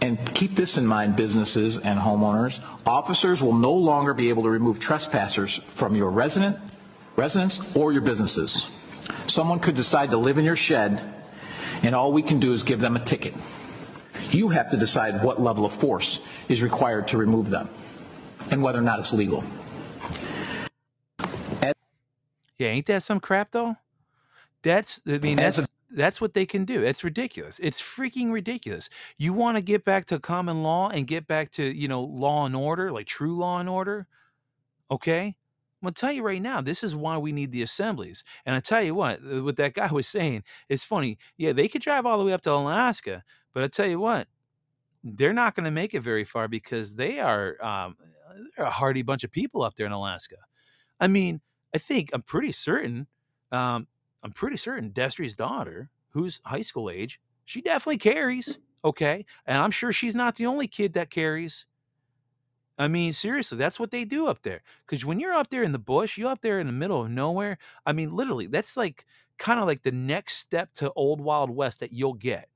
And 0.00 0.32
keep 0.32 0.54
this 0.54 0.78
in 0.78 0.86
mind, 0.86 1.16
businesses 1.16 1.76
and 1.76 1.98
homeowners. 1.98 2.60
Officers 2.86 3.42
will 3.42 3.52
no 3.52 3.72
longer 3.72 4.14
be 4.14 4.28
able 4.28 4.44
to 4.44 4.48
remove 4.48 4.78
trespassers 4.78 5.56
from 5.74 5.96
your 5.96 6.10
resident, 6.10 6.56
residence 7.16 7.74
or 7.74 7.92
your 7.92 8.02
businesses. 8.02 8.68
Someone 9.26 9.58
could 9.58 9.74
decide 9.74 10.10
to 10.10 10.16
live 10.16 10.38
in 10.38 10.44
your 10.44 10.54
shed, 10.54 11.02
and 11.82 11.92
all 11.92 12.12
we 12.12 12.22
can 12.22 12.38
do 12.38 12.52
is 12.52 12.62
give 12.62 12.78
them 12.78 12.94
a 12.94 13.04
ticket. 13.04 13.34
You 14.30 14.50
have 14.50 14.70
to 14.70 14.76
decide 14.76 15.24
what 15.24 15.42
level 15.42 15.66
of 15.66 15.72
force 15.72 16.20
is 16.48 16.62
required 16.62 17.08
to 17.08 17.18
remove 17.18 17.50
them 17.50 17.68
and 18.52 18.62
whether 18.62 18.78
or 18.78 18.82
not 18.82 19.00
it's 19.00 19.12
legal. 19.12 19.42
Yeah, 22.60 22.68
ain't 22.68 22.84
that 22.86 23.02
some 23.02 23.20
crap 23.20 23.52
though? 23.52 23.76
That's 24.62 25.00
I 25.08 25.16
mean 25.16 25.36
that's 25.36 25.66
that's 25.90 26.20
what 26.20 26.34
they 26.34 26.44
can 26.44 26.66
do. 26.66 26.82
It's 26.82 27.02
ridiculous. 27.02 27.58
It's 27.62 27.80
freaking 27.80 28.32
ridiculous. 28.32 28.90
You 29.16 29.32
want 29.32 29.56
to 29.56 29.62
get 29.62 29.86
back 29.86 30.04
to 30.06 30.18
common 30.18 30.62
law 30.62 30.90
and 30.90 31.06
get 31.06 31.26
back 31.26 31.50
to, 31.52 31.64
you 31.64 31.88
know, 31.88 32.02
law 32.02 32.44
and 32.44 32.54
order, 32.54 32.92
like 32.92 33.06
true 33.06 33.34
law 33.34 33.60
and 33.60 33.68
order? 33.68 34.06
Okay? 34.90 35.28
I'm 35.28 35.86
gonna 35.86 35.94
tell 35.94 36.12
you 36.12 36.22
right 36.22 36.42
now, 36.42 36.60
this 36.60 36.84
is 36.84 36.94
why 36.94 37.16
we 37.16 37.32
need 37.32 37.50
the 37.50 37.62
assemblies. 37.62 38.24
And 38.44 38.54
I 38.54 38.60
tell 38.60 38.82
you 38.82 38.94
what, 38.94 39.20
uh, 39.24 39.42
what 39.42 39.56
that 39.56 39.72
guy 39.80 39.90
was 39.90 40.06
saying, 40.06 40.44
it's 40.68 40.84
funny. 40.84 41.16
Yeah, 41.38 41.54
they 41.54 41.66
could 41.66 41.80
drive 41.80 42.04
all 42.04 42.18
the 42.18 42.26
way 42.26 42.34
up 42.34 42.42
to 42.42 42.52
Alaska, 42.52 43.24
but 43.54 43.64
I 43.64 43.68
tell 43.68 43.86
you 43.86 44.00
what, 44.00 44.28
they're 45.02 45.32
not 45.32 45.54
going 45.54 45.64
to 45.64 45.70
make 45.70 45.94
it 45.94 46.00
very 46.00 46.24
far 46.24 46.46
because 46.46 46.96
they 46.96 47.20
are 47.20 47.56
um, 47.64 47.96
they're 48.54 48.66
a 48.66 48.70
hardy 48.70 49.00
bunch 49.00 49.24
of 49.24 49.30
people 49.32 49.62
up 49.62 49.76
there 49.76 49.86
in 49.86 49.92
Alaska. 49.92 50.36
I 51.00 51.08
mean, 51.08 51.40
I 51.74 51.78
think 51.78 52.10
I'm 52.12 52.22
pretty 52.22 52.52
certain. 52.52 53.06
Um, 53.52 53.86
I'm 54.22 54.32
pretty 54.32 54.56
certain 54.56 54.90
Destry's 54.90 55.34
daughter, 55.34 55.90
who's 56.10 56.40
high 56.44 56.62
school 56.62 56.90
age, 56.90 57.20
she 57.44 57.60
definitely 57.60 57.98
carries. 57.98 58.58
Okay, 58.84 59.26
and 59.44 59.62
I'm 59.62 59.70
sure 59.72 59.92
she's 59.92 60.14
not 60.14 60.36
the 60.36 60.46
only 60.46 60.66
kid 60.66 60.94
that 60.94 61.10
carries. 61.10 61.66
I 62.78 62.88
mean, 62.88 63.12
seriously, 63.12 63.58
that's 63.58 63.78
what 63.78 63.90
they 63.90 64.06
do 64.06 64.26
up 64.26 64.42
there. 64.42 64.62
Because 64.86 65.04
when 65.04 65.20
you're 65.20 65.34
up 65.34 65.50
there 65.50 65.62
in 65.62 65.72
the 65.72 65.78
bush, 65.78 66.16
you're 66.16 66.30
up 66.30 66.40
there 66.40 66.60
in 66.60 66.66
the 66.66 66.72
middle 66.72 67.02
of 67.02 67.10
nowhere. 67.10 67.58
I 67.84 67.92
mean, 67.92 68.14
literally, 68.14 68.46
that's 68.46 68.76
like 68.76 69.04
kind 69.36 69.60
of 69.60 69.66
like 69.66 69.82
the 69.82 69.92
next 69.92 70.36
step 70.38 70.72
to 70.74 70.92
old 70.94 71.20
Wild 71.20 71.50
West 71.50 71.80
that 71.80 71.92
you'll 71.92 72.14
get 72.14 72.48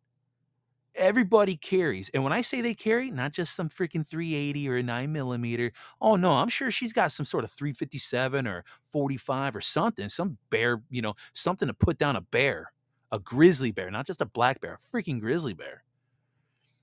everybody 0.95 1.57
carries. 1.57 2.09
And 2.11 2.23
when 2.25 2.33
I 2.33 2.41
say 2.41 2.61
they 2.61 2.75
carry, 2.75 3.11
not 3.11 3.33
just 3.33 3.55
some 3.57 3.69
freaking 3.69 4.07
380 4.07 4.69
or 4.69 4.77
a 4.77 4.83
9 4.83 5.13
millimeter. 5.13 5.73
Oh 6.01 6.17
no, 6.17 6.33
I'm 6.33 6.49
sure 6.49 6.71
she's 6.71 6.93
got 6.93 7.13
some 7.13 7.27
sort 7.27 7.45
of 7.45 7.51
357 7.51 8.47
or 8.47 8.65
45 8.93 9.57
or 9.57 9.61
something, 9.61 10.09
some 10.09 10.39
bear, 10.51 10.83
you 10.91 11.03
know, 11.03 11.15
something 11.33 11.69
to 11.69 11.75
put 11.75 11.99
down 11.99 12.17
a 12.17 12.21
bear, 12.21 12.73
a 13.13 13.19
grizzly 13.19 13.73
bear, 13.73 13.91
not 13.91 14.07
just 14.07 14.23
a 14.23 14.27
black 14.27 14.61
bear, 14.61 14.75
a 14.75 14.97
freaking 14.97 15.21
grizzly 15.21 15.55
bear. 15.55 15.85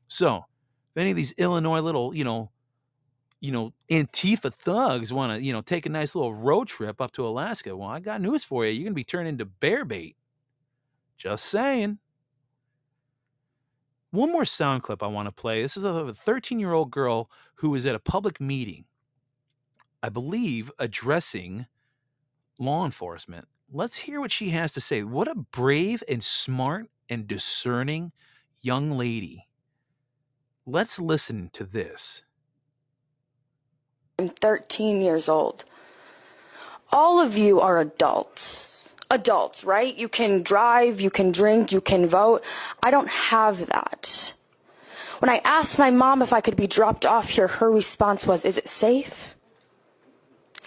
So, 0.08 0.46
if 0.94 1.02
any 1.02 1.12
of 1.12 1.18
these 1.18 1.32
Illinois 1.34 1.80
little, 1.80 2.14
you 2.14 2.26
know, 2.26 2.52
you 3.40 3.52
know, 3.52 3.74
Antifa 3.90 4.54
thugs 4.54 5.12
want 5.12 5.34
to, 5.34 5.44
you 5.44 5.52
know, 5.52 5.62
take 5.62 5.86
a 5.86 5.90
nice 5.90 6.16
little 6.16 6.34
road 6.34 6.68
trip 6.68 7.02
up 7.02 7.12
to 7.14 7.26
Alaska, 7.26 7.76
well, 7.76 7.90
I 7.90 8.00
got 8.00 8.22
news 8.22 8.44
for 8.44 8.66
you. 8.66 8.72
You're 8.72 8.84
going 8.84 8.94
to 8.94 8.96
be 8.96 9.04
turned 9.04 9.28
into 9.28 9.46
bear 9.46 9.84
bait. 9.84 10.16
Just 11.18 11.46
saying. 11.46 12.00
One 14.12 14.32
more 14.32 14.46
sound 14.46 14.84
clip 14.84 15.02
I 15.02 15.08
want 15.08 15.28
to 15.28 15.32
play. 15.32 15.62
This 15.62 15.78
is 15.78 15.86
a 15.86 16.14
13 16.14 16.60
year 16.60 16.74
old 16.74 16.92
girl 16.92 17.30
who 17.56 17.70
was 17.70 17.86
at 17.86 17.96
a 17.96 18.00
public 18.00 18.42
meeting, 18.42 18.86
I 20.04 20.10
believe, 20.10 20.70
addressing 20.80 21.66
law 22.60 22.84
enforcement. 22.86 23.48
Let's 23.72 23.98
hear 23.98 24.20
what 24.20 24.32
she 24.34 24.50
has 24.50 24.74
to 24.74 24.82
say. 24.82 25.04
What 25.04 25.30
a 25.30 25.36
brave 25.36 26.04
and 26.10 26.22
smart 26.22 26.88
and 27.10 27.26
discerning 27.26 28.12
young 28.62 28.92
lady. 28.92 29.48
Let's 30.66 31.00
listen 31.00 31.50
to 31.54 31.64
this. 31.64 32.24
I'm 34.20 34.30
13 34.30 35.02
years 35.02 35.30
old. 35.30 35.64
All 36.92 37.22
of 37.22 37.38
you 37.38 37.62
are 37.62 37.80
adults. 37.80 38.71
Adults, 39.12 39.66
right? 39.66 39.96
You 39.96 40.08
can 40.08 40.42
drive, 40.42 41.02
you 41.02 41.10
can 41.10 41.32
drink, 41.32 41.72
you 41.72 41.82
can 41.82 42.08
vote. 42.08 42.44
I 42.82 42.92
don't 42.92 43.10
have 43.10 43.68
that. 43.68 44.34
When 45.20 45.30
I 45.30 45.42
asked 45.44 45.78
my 45.78 45.92
mom 45.92 46.22
if 46.22 46.32
I 46.32 46.40
could 46.42 46.56
be 46.56 46.66
dropped 46.66 47.06
off 47.06 47.30
here, 47.30 47.48
her 47.48 47.70
response 47.70 48.26
was, 48.26 48.46
Is 48.46 48.58
it 48.58 48.70
safe? 48.70 49.36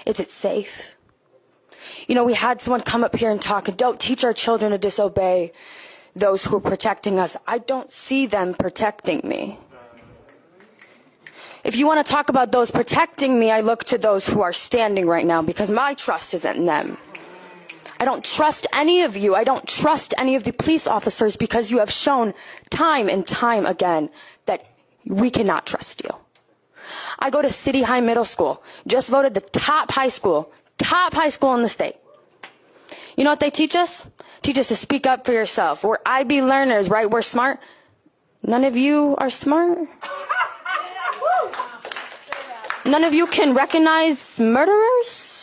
Is 0.06 0.20
it 0.20 0.30
safe? 0.30 0.94
You 2.06 2.14
know, 2.14 2.24
we 2.24 2.34
had 2.34 2.60
someone 2.60 2.82
come 2.82 3.02
up 3.02 3.16
here 3.16 3.30
and 3.30 3.40
talk, 3.40 3.74
don't 3.76 3.98
teach 3.98 4.22
our 4.24 4.34
children 4.34 4.72
to 4.72 4.78
disobey 4.78 5.52
those 6.14 6.44
who 6.44 6.56
are 6.56 6.60
protecting 6.60 7.18
us. 7.18 7.36
I 7.46 7.58
don't 7.58 7.90
see 7.90 8.26
them 8.26 8.54
protecting 8.54 9.22
me. 9.24 9.58
If 11.64 11.76
you 11.76 11.86
want 11.86 12.04
to 12.04 12.12
talk 12.12 12.28
about 12.28 12.52
those 12.52 12.70
protecting 12.70 13.40
me, 13.40 13.50
I 13.50 13.62
look 13.62 13.84
to 13.84 13.96
those 13.96 14.28
who 14.28 14.42
are 14.42 14.52
standing 14.52 15.06
right 15.06 15.24
now 15.24 15.40
because 15.40 15.70
my 15.70 15.94
trust 15.94 16.34
isn't 16.34 16.56
in 16.58 16.66
them. 16.66 16.98
I 18.04 18.06
don't 18.06 18.22
trust 18.22 18.66
any 18.74 19.00
of 19.00 19.16
you. 19.16 19.34
I 19.34 19.44
don't 19.44 19.66
trust 19.66 20.12
any 20.18 20.36
of 20.36 20.44
the 20.44 20.52
police 20.52 20.86
officers 20.86 21.36
because 21.36 21.70
you 21.70 21.78
have 21.78 21.90
shown 21.90 22.34
time 22.68 23.08
and 23.08 23.26
time 23.26 23.64
again 23.64 24.10
that 24.44 24.66
we 25.06 25.30
cannot 25.30 25.64
trust 25.64 26.04
you. 26.04 26.10
I 27.18 27.30
go 27.30 27.40
to 27.40 27.48
City 27.48 27.80
High 27.80 28.02
Middle 28.02 28.26
School, 28.26 28.62
just 28.86 29.08
voted 29.08 29.32
the 29.32 29.40
top 29.40 29.90
high 29.90 30.10
school, 30.10 30.52
top 30.76 31.14
high 31.14 31.30
school 31.30 31.54
in 31.54 31.62
the 31.62 31.68
state. 31.70 31.96
You 33.16 33.24
know 33.24 33.30
what 33.30 33.40
they 33.40 33.48
teach 33.48 33.74
us? 33.74 34.10
Teach 34.42 34.58
us 34.58 34.68
to 34.68 34.76
speak 34.76 35.06
up 35.06 35.24
for 35.24 35.32
yourself. 35.32 35.82
We're 35.82 35.96
IB 36.04 36.42
learners, 36.42 36.90
right? 36.90 37.10
We're 37.10 37.22
smart. 37.22 37.58
None 38.42 38.64
of 38.64 38.76
you 38.76 39.14
are 39.16 39.30
smart. 39.30 39.78
None 42.84 43.02
of 43.02 43.14
you 43.14 43.26
can 43.28 43.54
recognize 43.54 44.38
murderers. 44.38 45.33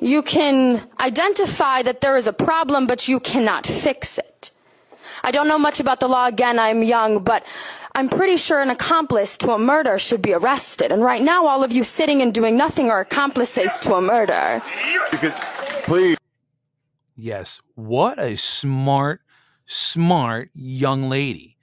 You 0.00 0.22
can 0.22 0.88
identify 0.98 1.82
that 1.82 2.00
there 2.00 2.16
is 2.16 2.26
a 2.26 2.32
problem, 2.32 2.86
but 2.86 3.06
you 3.06 3.20
cannot 3.20 3.66
fix 3.66 4.16
it. 4.16 4.50
I 5.22 5.30
don't 5.30 5.46
know 5.46 5.58
much 5.58 5.80
about 5.80 6.00
the 6.00 6.08
law 6.08 6.26
again, 6.26 6.58
I'm 6.58 6.82
young, 6.82 7.22
but 7.22 7.44
I'm 7.94 8.08
pretty 8.08 8.38
sure 8.38 8.60
an 8.60 8.70
accomplice 8.70 9.36
to 9.38 9.50
a 9.50 9.58
murder 9.58 9.98
should 9.98 10.22
be 10.22 10.32
arrested. 10.32 10.90
And 10.90 11.02
right 11.02 11.20
now, 11.20 11.46
all 11.46 11.62
of 11.62 11.72
you 11.72 11.84
sitting 11.84 12.22
and 12.22 12.32
doing 12.32 12.56
nothing 12.56 12.90
are 12.90 13.00
accomplices 13.00 13.78
to 13.80 13.94
a 13.94 14.00
murder. 14.00 14.62
Please. 15.82 16.16
Yes. 17.14 17.60
What 17.74 18.18
a 18.18 18.36
smart, 18.36 19.20
smart 19.66 20.50
young 20.54 21.10
lady. 21.10 21.58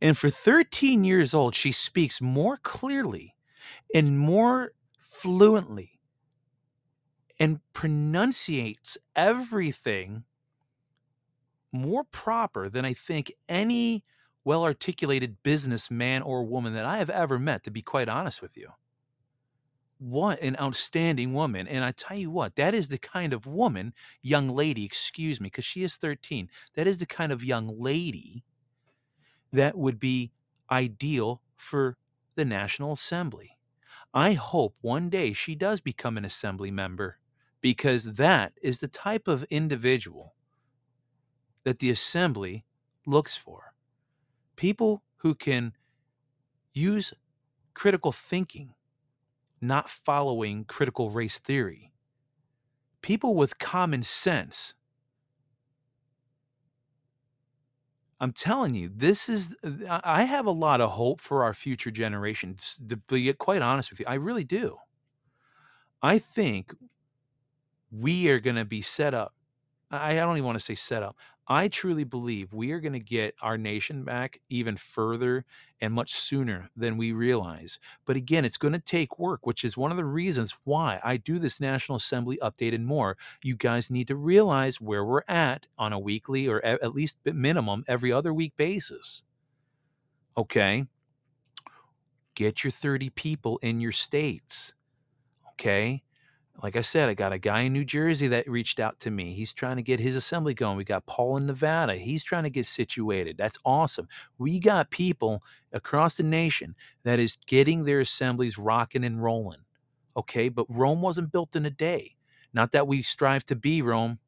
And 0.00 0.16
for 0.16 0.30
13 0.30 1.02
years 1.04 1.34
old, 1.34 1.56
she 1.56 1.72
speaks 1.72 2.20
more 2.20 2.56
clearly 2.56 3.34
and 3.92 4.18
more 4.18 4.72
fluently 5.00 5.99
and 7.40 7.60
pronunciates 7.72 8.98
everything 9.16 10.24
more 11.72 12.04
proper 12.04 12.68
than 12.68 12.84
I 12.84 12.92
think 12.92 13.32
any 13.48 14.04
well 14.44 14.62
articulated 14.62 15.42
businessman 15.42 16.22
or 16.22 16.44
woman 16.44 16.74
that 16.74 16.84
I 16.84 16.98
have 16.98 17.10
ever 17.10 17.38
met, 17.38 17.64
to 17.64 17.70
be 17.70 17.82
quite 17.82 18.08
honest 18.08 18.42
with 18.42 18.56
you. 18.56 18.68
What 19.98 20.40
an 20.40 20.56
outstanding 20.58 21.34
woman. 21.34 21.68
And 21.68 21.84
I 21.84 21.92
tell 21.92 22.16
you 22.16 22.30
what, 22.30 22.56
that 22.56 22.74
is 22.74 22.88
the 22.88 22.98
kind 22.98 23.32
of 23.32 23.46
woman, 23.46 23.92
young 24.22 24.48
lady, 24.48 24.84
excuse 24.84 25.40
me, 25.40 25.46
because 25.46 25.64
she 25.64 25.82
is 25.82 25.96
13, 25.96 26.48
that 26.74 26.86
is 26.86 26.98
the 26.98 27.06
kind 27.06 27.32
of 27.32 27.44
young 27.44 27.80
lady 27.80 28.44
that 29.52 29.76
would 29.76 29.98
be 29.98 30.32
ideal 30.70 31.42
for 31.56 31.96
the 32.34 32.44
National 32.44 32.92
Assembly. 32.92 33.58
I 34.14 34.32
hope 34.32 34.74
one 34.80 35.10
day 35.10 35.32
she 35.32 35.54
does 35.54 35.80
become 35.80 36.16
an 36.16 36.24
assembly 36.24 36.70
member 36.70 37.19
because 37.60 38.14
that 38.14 38.52
is 38.62 38.80
the 38.80 38.88
type 38.88 39.28
of 39.28 39.44
individual 39.44 40.34
that 41.64 41.78
the 41.78 41.90
assembly 41.90 42.64
looks 43.06 43.36
for. 43.36 43.74
People 44.56 45.02
who 45.18 45.34
can 45.34 45.72
use 46.72 47.12
critical 47.74 48.12
thinking, 48.12 48.74
not 49.60 49.88
following 49.88 50.64
critical 50.64 51.10
race 51.10 51.38
theory. 51.38 51.92
People 53.02 53.34
with 53.34 53.58
common 53.58 54.02
sense 54.02 54.74
I'm 58.20 58.32
telling 58.32 58.74
you, 58.74 58.90
this 58.94 59.30
is, 59.30 59.56
I 59.88 60.24
have 60.24 60.44
a 60.44 60.50
lot 60.50 60.82
of 60.82 60.90
hope 60.90 61.22
for 61.22 61.42
our 61.42 61.54
future 61.54 61.90
generations, 61.90 62.78
to 62.88 62.96
be 62.96 63.32
quite 63.32 63.62
honest 63.62 63.90
with 63.90 63.98
you. 64.00 64.06
I 64.06 64.14
really 64.14 64.44
do. 64.44 64.76
I 66.02 66.18
think 66.18 66.74
we 67.90 68.28
are 68.28 68.40
going 68.40 68.56
to 68.56 68.64
be 68.64 68.82
set 68.82 69.14
up. 69.14 69.34
I, 69.90 70.14
don't 70.14 70.36
even 70.36 70.44
want 70.44 70.58
to 70.58 70.64
say 70.64 70.76
set 70.76 71.02
up. 71.02 71.16
I 71.48 71.66
truly 71.66 72.04
believe 72.04 72.52
we 72.52 72.70
are 72.70 72.78
going 72.78 72.92
to 72.92 73.00
get 73.00 73.34
our 73.42 73.58
nation 73.58 74.04
back 74.04 74.38
even 74.50 74.76
further 74.76 75.44
and 75.80 75.92
much 75.92 76.12
sooner 76.12 76.70
than 76.76 76.96
we 76.96 77.10
realize. 77.10 77.80
But 78.06 78.14
again, 78.14 78.44
it's 78.44 78.56
going 78.56 78.74
to 78.74 78.78
take 78.78 79.18
work, 79.18 79.46
which 79.48 79.64
is 79.64 79.76
one 79.76 79.90
of 79.90 79.96
the 79.96 80.04
reasons 80.04 80.54
why 80.62 81.00
I 81.02 81.16
do 81.16 81.40
this 81.40 81.60
National 81.60 81.96
Assembly 81.96 82.38
update 82.40 82.72
and 82.72 82.86
more. 82.86 83.16
You 83.42 83.56
guys 83.56 83.90
need 83.90 84.06
to 84.08 84.16
realize 84.16 84.80
where 84.80 85.04
we're 85.04 85.24
at 85.26 85.66
on 85.76 85.92
a 85.92 85.98
weekly 85.98 86.46
or 86.46 86.64
at 86.64 86.94
least 86.94 87.18
minimum 87.24 87.82
every 87.88 88.12
other 88.12 88.32
week 88.32 88.52
basis. 88.56 89.24
Okay? 90.36 90.84
Get 92.36 92.62
your 92.62 92.70
30 92.70 93.10
people 93.10 93.58
in 93.58 93.80
your 93.80 93.92
states. 93.92 94.74
Okay? 95.54 96.04
Like 96.62 96.76
I 96.76 96.82
said, 96.82 97.08
I 97.08 97.14
got 97.14 97.32
a 97.32 97.38
guy 97.38 97.60
in 97.60 97.72
New 97.72 97.84
Jersey 97.84 98.28
that 98.28 98.48
reached 98.48 98.80
out 98.80 98.98
to 99.00 99.10
me. 99.10 99.32
He's 99.32 99.54
trying 99.54 99.76
to 99.76 99.82
get 99.82 100.00
his 100.00 100.14
assembly 100.14 100.52
going. 100.52 100.76
We 100.76 100.84
got 100.84 101.06
Paul 101.06 101.36
in 101.38 101.46
Nevada. 101.46 101.96
He's 101.96 102.22
trying 102.22 102.42
to 102.42 102.50
get 102.50 102.66
situated. 102.66 103.36
That's 103.38 103.58
awesome. 103.64 104.08
We 104.38 104.60
got 104.60 104.90
people 104.90 105.42
across 105.72 106.16
the 106.16 106.22
nation 106.22 106.74
that 107.04 107.18
is 107.18 107.38
getting 107.46 107.84
their 107.84 108.00
assemblies 108.00 108.58
rocking 108.58 109.04
and 109.04 109.22
rolling. 109.22 109.60
Okay, 110.16 110.48
but 110.48 110.66
Rome 110.68 111.00
wasn't 111.00 111.32
built 111.32 111.56
in 111.56 111.64
a 111.64 111.70
day. 111.70 112.16
Not 112.52 112.72
that 112.72 112.86
we 112.86 113.02
strive 113.02 113.44
to 113.46 113.56
be 113.56 113.80
Rome, 113.80 114.18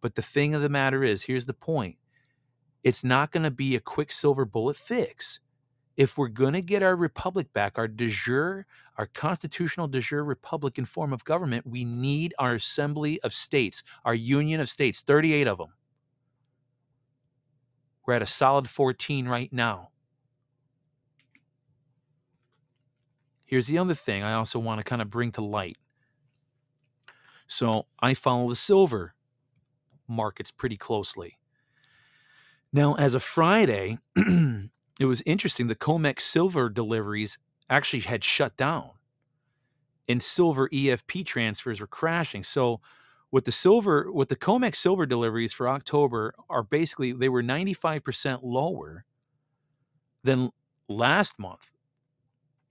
but 0.00 0.14
the 0.14 0.22
thing 0.22 0.54
of 0.54 0.62
the 0.62 0.68
matter 0.68 1.02
is 1.02 1.24
here's 1.24 1.46
the 1.46 1.54
point 1.54 1.96
it's 2.84 3.04
not 3.04 3.30
going 3.30 3.44
to 3.44 3.50
be 3.50 3.76
a 3.76 3.80
quicksilver 3.80 4.44
bullet 4.44 4.76
fix 4.76 5.40
if 5.96 6.16
we're 6.16 6.28
going 6.28 6.54
to 6.54 6.62
get 6.62 6.82
our 6.82 6.96
republic 6.96 7.52
back, 7.52 7.78
our 7.78 7.88
de 7.88 8.08
jure, 8.08 8.66
our 8.96 9.06
constitutional 9.06 9.88
de 9.88 10.00
jure 10.00 10.24
republican 10.24 10.84
form 10.84 11.12
of 11.12 11.24
government, 11.24 11.66
we 11.66 11.84
need 11.84 12.34
our 12.38 12.54
assembly 12.54 13.20
of 13.20 13.34
states, 13.34 13.82
our 14.04 14.14
union 14.14 14.60
of 14.60 14.68
states, 14.68 15.02
38 15.02 15.46
of 15.46 15.58
them. 15.58 15.72
We're 18.06 18.14
at 18.14 18.22
a 18.22 18.26
solid 18.26 18.68
14 18.68 19.28
right 19.28 19.52
now. 19.52 19.90
Here's 23.44 23.66
the 23.66 23.78
other 23.78 23.94
thing 23.94 24.22
I 24.22 24.32
also 24.32 24.58
want 24.58 24.80
to 24.80 24.84
kind 24.84 25.02
of 25.02 25.10
bring 25.10 25.30
to 25.32 25.42
light. 25.42 25.76
So 27.46 27.86
I 28.00 28.14
follow 28.14 28.48
the 28.48 28.56
silver 28.56 29.14
markets 30.08 30.50
pretty 30.50 30.78
closely. 30.78 31.38
Now, 32.72 32.94
as 32.94 33.14
of 33.14 33.22
Friday, 33.22 33.98
it 35.02 35.06
was 35.06 35.22
interesting. 35.26 35.66
The 35.66 35.74
Comex 35.74 36.20
silver 36.20 36.68
deliveries 36.68 37.38
actually 37.68 38.00
had 38.00 38.22
shut 38.22 38.56
down, 38.56 38.90
and 40.08 40.22
silver 40.22 40.68
EFP 40.68 41.26
transfers 41.26 41.80
were 41.80 41.86
crashing. 41.88 42.44
So, 42.44 42.80
with 43.32 43.44
the 43.44 43.52
silver, 43.52 44.12
with 44.12 44.28
the 44.28 44.36
Comex 44.36 44.76
silver 44.76 45.04
deliveries 45.06 45.52
for 45.52 45.68
October 45.68 46.34
are 46.48 46.62
basically 46.62 47.12
they 47.12 47.28
were 47.28 47.42
95% 47.42 48.40
lower 48.42 49.04
than 50.22 50.50
last 50.88 51.38
month 51.38 51.71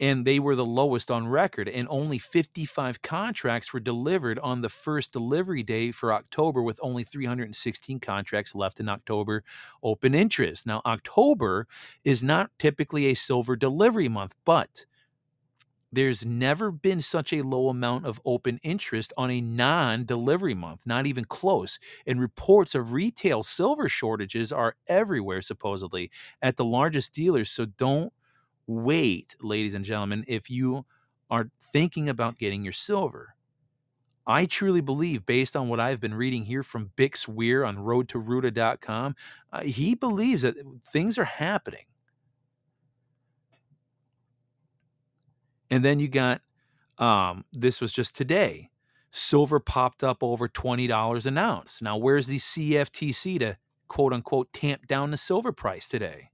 and 0.01 0.25
they 0.25 0.39
were 0.39 0.55
the 0.55 0.65
lowest 0.65 1.11
on 1.11 1.27
record 1.27 1.69
and 1.69 1.87
only 1.89 2.17
55 2.17 3.01
contracts 3.03 3.71
were 3.71 3.79
delivered 3.79 4.39
on 4.39 4.61
the 4.61 4.69
first 4.69 5.13
delivery 5.13 5.63
day 5.63 5.91
for 5.91 6.11
October 6.11 6.61
with 6.63 6.79
only 6.83 7.03
316 7.05 7.99
contracts 8.01 8.55
left 8.55 8.81
in 8.81 8.89
October 8.89 9.43
open 9.83 10.15
interest. 10.15 10.67
Now 10.67 10.81
October 10.85 11.67
is 12.03 12.23
not 12.23 12.51
typically 12.59 13.05
a 13.07 13.13
silver 13.13 13.55
delivery 13.55 14.09
month, 14.09 14.33
but 14.43 14.85
there's 15.93 16.25
never 16.25 16.71
been 16.71 17.01
such 17.01 17.33
a 17.33 17.41
low 17.41 17.67
amount 17.69 18.05
of 18.05 18.21
open 18.23 18.59
interest 18.63 19.11
on 19.17 19.29
a 19.29 19.41
non 19.41 20.05
delivery 20.05 20.53
month, 20.53 20.87
not 20.87 21.05
even 21.05 21.25
close. 21.25 21.79
And 22.07 22.19
reports 22.19 22.75
of 22.75 22.93
retail 22.93 23.43
silver 23.43 23.89
shortages 23.89 24.53
are 24.53 24.75
everywhere, 24.87 25.41
supposedly, 25.41 26.09
at 26.41 26.55
the 26.55 26.63
largest 26.65 27.13
dealers. 27.13 27.51
So 27.51 27.65
don't 27.65 28.13
wait, 28.67 29.35
ladies 29.41 29.73
and 29.73 29.85
gentlemen, 29.85 30.23
if 30.27 30.49
you 30.49 30.85
are 31.29 31.49
thinking 31.61 32.09
about 32.09 32.37
getting 32.37 32.63
your 32.63 32.73
silver. 32.73 33.35
I 34.27 34.45
truly 34.45 34.81
believe, 34.81 35.25
based 35.25 35.55
on 35.55 35.67
what 35.67 35.79
I've 35.79 35.99
been 35.99 36.13
reading 36.13 36.43
here 36.43 36.61
from 36.61 36.91
Bix 36.95 37.27
Weir 37.27 37.65
on 37.65 37.77
roadtoroota.com, 37.77 39.15
uh, 39.51 39.61
he 39.61 39.95
believes 39.95 40.43
that 40.43 40.55
things 40.85 41.17
are 41.17 41.25
happening. 41.25 41.85
And 45.71 45.83
then 45.85 45.99
you 45.99 46.09
got 46.09 46.41
um, 46.97 47.45
this 47.51 47.81
was 47.81 47.91
just 47.91 48.15
today. 48.15 48.69
Silver 49.09 49.59
popped 49.59 50.03
up 50.03 50.21
over 50.21 50.47
$20 50.47 51.25
an 51.25 51.37
ounce. 51.37 51.81
Now, 51.81 51.97
where's 51.97 52.27
the 52.27 52.37
CFTC 52.37 53.39
to 53.39 53.57
quote 53.87 54.13
unquote 54.13 54.53
tamp 54.53 54.87
down 54.87 55.11
the 55.11 55.17
silver 55.17 55.51
price 55.51 55.87
today? 55.87 56.30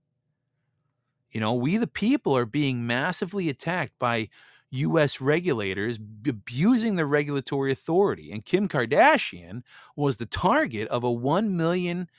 You 1.32 1.40
know, 1.40 1.54
we 1.54 1.78
the 1.78 1.88
people 1.88 2.36
are 2.38 2.46
being 2.46 2.88
massively 2.88 3.50
attacked 3.50 3.94
by 4.00 4.30
U.S. 4.72 5.22
regulators 5.22 6.00
abusing 6.28 6.96
their 6.96 7.08
regulatory 7.08 7.72
authority. 7.72 8.32
And 8.32 8.44
Kim 8.44 8.68
Kardashian 8.68 9.62
was 9.96 10.18
the 10.18 10.26
target 10.26 10.88
of 10.90 11.04
a 11.04 11.08
$1 11.08 11.52
million 11.52 12.10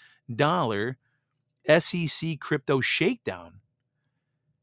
SEC 1.78 2.40
crypto 2.40 2.80
shakedown. 2.80 3.60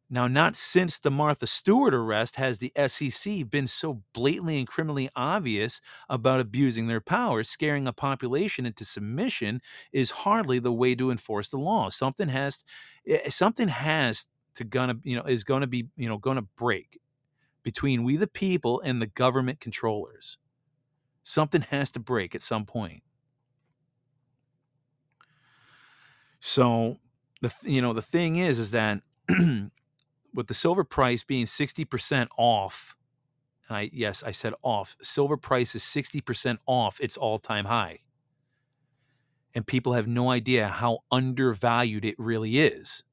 Now, 0.07 0.27
not 0.27 0.55
since 0.55 0.99
the 0.99 1.09
Martha 1.09 1.47
Stewart 1.47 1.93
arrest 1.93 2.35
has 2.35 2.59
the 2.59 2.71
SEC 2.87 3.49
been 3.49 3.65
so 3.65 4.03
blatantly 4.13 4.59
and 4.59 4.67
criminally 4.67 5.09
obvious 5.15 5.81
about 6.09 6.39
abusing 6.39 6.85
their 6.85 7.01
powers. 7.01 7.49
Scaring 7.49 7.87
a 7.87 7.93
population 7.93 8.67
into 8.67 8.85
submission 8.85 9.61
is 9.91 10.11
hardly 10.11 10.59
the 10.59 10.71
way 10.71 10.93
to 10.93 11.09
enforce 11.09 11.49
the 11.49 11.57
law. 11.57 11.89
Something 11.89 12.29
has, 12.29 12.63
eh, 13.07 13.29
something 13.29 13.67
has 13.67 14.27
to 14.55 14.63
gonna, 14.63 14.95
you 15.03 15.15
know, 15.15 15.23
is 15.23 15.43
going 15.43 15.61
to 15.61 15.67
be, 15.67 15.87
you 15.95 16.07
know, 16.07 16.17
going 16.17 16.37
to 16.37 16.47
break 16.57 16.99
between 17.63 18.03
we 18.03 18.15
the 18.15 18.27
people 18.27 18.81
and 18.81 19.01
the 19.01 19.07
government 19.07 19.59
controllers. 19.59 20.37
Something 21.23 21.61
has 21.61 21.91
to 21.93 21.99
break 21.99 22.35
at 22.35 22.43
some 22.43 22.65
point. 22.65 23.01
So 26.39 26.97
the 27.41 27.53
you 27.63 27.81
know 27.81 27.93
the 27.93 28.01
thing 28.01 28.35
is 28.35 28.59
is 28.59 28.71
that 28.71 29.01
with 29.29 30.47
the 30.47 30.53
silver 30.53 30.83
price 30.83 31.23
being 31.23 31.45
60% 31.45 32.27
off 32.37 32.95
and 33.67 33.77
I 33.77 33.89
yes, 33.91 34.23
I 34.23 34.31
said 34.31 34.53
off. 34.61 34.95
Silver 35.01 35.37
price 35.37 35.75
is 35.75 35.83
60% 35.83 36.59
off 36.65 36.99
its 37.01 37.17
all-time 37.17 37.65
high. 37.65 37.99
And 39.53 39.65
people 39.65 39.93
have 39.93 40.07
no 40.07 40.29
idea 40.29 40.67
how 40.67 40.99
undervalued 41.11 42.05
it 42.05 42.15
really 42.17 42.57
is. 42.59 43.03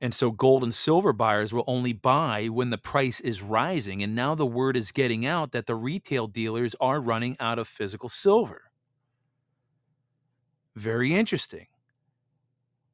And 0.00 0.14
so 0.14 0.30
gold 0.30 0.62
and 0.62 0.72
silver 0.72 1.12
buyers 1.12 1.52
will 1.52 1.64
only 1.66 1.92
buy 1.92 2.46
when 2.46 2.70
the 2.70 2.78
price 2.78 3.18
is 3.20 3.42
rising. 3.42 4.02
And 4.02 4.14
now 4.14 4.34
the 4.34 4.46
word 4.46 4.76
is 4.76 4.92
getting 4.92 5.26
out 5.26 5.50
that 5.52 5.66
the 5.66 5.74
retail 5.74 6.28
dealers 6.28 6.76
are 6.80 7.00
running 7.00 7.36
out 7.40 7.58
of 7.58 7.66
physical 7.66 8.08
silver. 8.08 8.70
Very 10.76 11.12
interesting. 11.14 11.66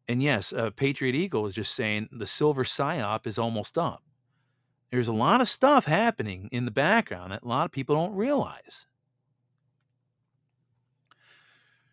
And 0.08 0.22
yes, 0.22 0.52
uh, 0.52 0.70
Patriot 0.70 1.14
Eagle 1.14 1.46
is 1.46 1.52
just 1.54 1.74
saying 1.74 2.08
the 2.10 2.26
silver 2.26 2.64
psyop 2.64 3.26
is 3.26 3.38
almost 3.38 3.76
up. 3.76 4.02
There's 4.90 5.08
a 5.08 5.12
lot 5.12 5.40
of 5.40 5.48
stuff 5.48 5.84
happening 5.84 6.48
in 6.52 6.64
the 6.64 6.70
background 6.70 7.32
that 7.32 7.42
a 7.42 7.48
lot 7.48 7.64
of 7.64 7.72
people 7.72 7.96
don't 7.96 8.14
realize. 8.14 8.86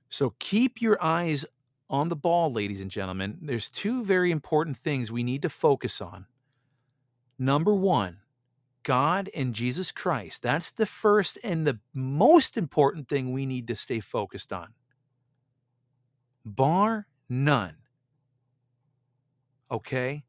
So 0.10 0.36
keep 0.39 0.82
your 0.82 1.02
eyes 1.02 1.45
on 1.91 2.08
the 2.08 2.15
ball, 2.15 2.51
ladies 2.51 2.80
and 2.80 2.89
gentlemen, 2.89 3.38
there's 3.41 3.69
two 3.69 4.04
very 4.06 4.32
important 4.32 4.77
things 4.77 5.12
we 5.12 5.23
need 5.23 5.41
to 5.41 5.49
focus 5.49 6.01
on. 6.01 6.25
Number 7.38 7.75
one, 7.75 8.19
God 8.84 9.30
and 9.36 9.54
Jesus 9.54 9.91
Christ. 9.91 10.41
That's 10.41 10.71
the 10.71 10.86
first 10.86 11.38
and 11.43 11.67
the 11.67 11.80
most 11.93 12.58
important 12.58 13.10
thing 13.10 13.32
we 13.32 13.45
need 13.45 13.67
to 13.67 13.75
stay 13.75 13.99
focused 13.99 14.54
on. 14.54 14.69
Bar 16.45 17.08
none. 17.30 17.75
Okay? 19.69 20.23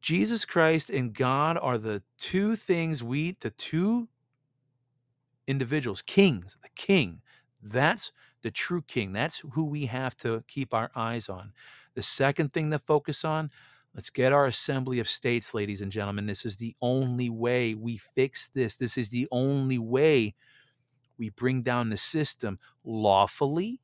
Jesus 0.00 0.44
Christ 0.44 0.88
and 0.88 1.12
God 1.12 1.58
are 1.60 1.76
the 1.76 2.02
two 2.18 2.56
things 2.56 3.02
we, 3.02 3.36
the 3.40 3.50
two 3.50 4.08
individuals, 5.46 6.02
kings, 6.02 6.56
the 6.62 6.68
king. 6.76 7.20
That's 7.62 8.10
the 8.42 8.50
true 8.50 8.82
king. 8.82 9.12
That's 9.12 9.42
who 9.52 9.66
we 9.66 9.86
have 9.86 10.16
to 10.18 10.44
keep 10.48 10.74
our 10.74 10.90
eyes 10.94 11.28
on. 11.28 11.52
The 11.94 12.02
second 12.02 12.52
thing 12.52 12.70
to 12.70 12.78
focus 12.78 13.24
on 13.24 13.50
let's 13.94 14.10
get 14.10 14.32
our 14.32 14.46
assembly 14.46 15.00
of 15.00 15.08
states, 15.08 15.54
ladies 15.54 15.80
and 15.80 15.90
gentlemen. 15.90 16.26
This 16.26 16.44
is 16.44 16.56
the 16.56 16.76
only 16.80 17.30
way 17.30 17.74
we 17.74 17.96
fix 17.96 18.48
this. 18.48 18.76
This 18.76 18.96
is 18.96 19.08
the 19.08 19.26
only 19.32 19.78
way 19.78 20.34
we 21.16 21.30
bring 21.30 21.62
down 21.62 21.90
the 21.90 21.96
system 21.96 22.58
lawfully 22.84 23.80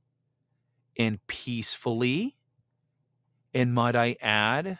and 0.96 1.24
peacefully. 1.26 2.36
And 3.52 3.74
might 3.74 3.96
I 3.96 4.16
add, 4.20 4.78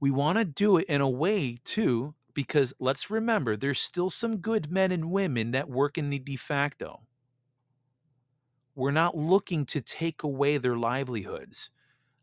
we 0.00 0.10
want 0.10 0.38
to 0.38 0.44
do 0.44 0.78
it 0.78 0.86
in 0.88 1.00
a 1.00 1.08
way 1.08 1.58
too, 1.64 2.14
because 2.34 2.74
let's 2.78 3.10
remember 3.10 3.56
there's 3.56 3.80
still 3.80 4.10
some 4.10 4.38
good 4.38 4.70
men 4.70 4.92
and 4.92 5.10
women 5.10 5.52
that 5.52 5.70
work 5.70 5.96
in 5.96 6.10
the 6.10 6.18
de 6.18 6.36
facto. 6.36 7.05
We're 8.76 8.92
not 8.92 9.16
looking 9.16 9.66
to 9.68 9.82
take 9.82 10.24
away 10.24 10.58
their 10.58 10.76
livelihoods. 10.76 11.70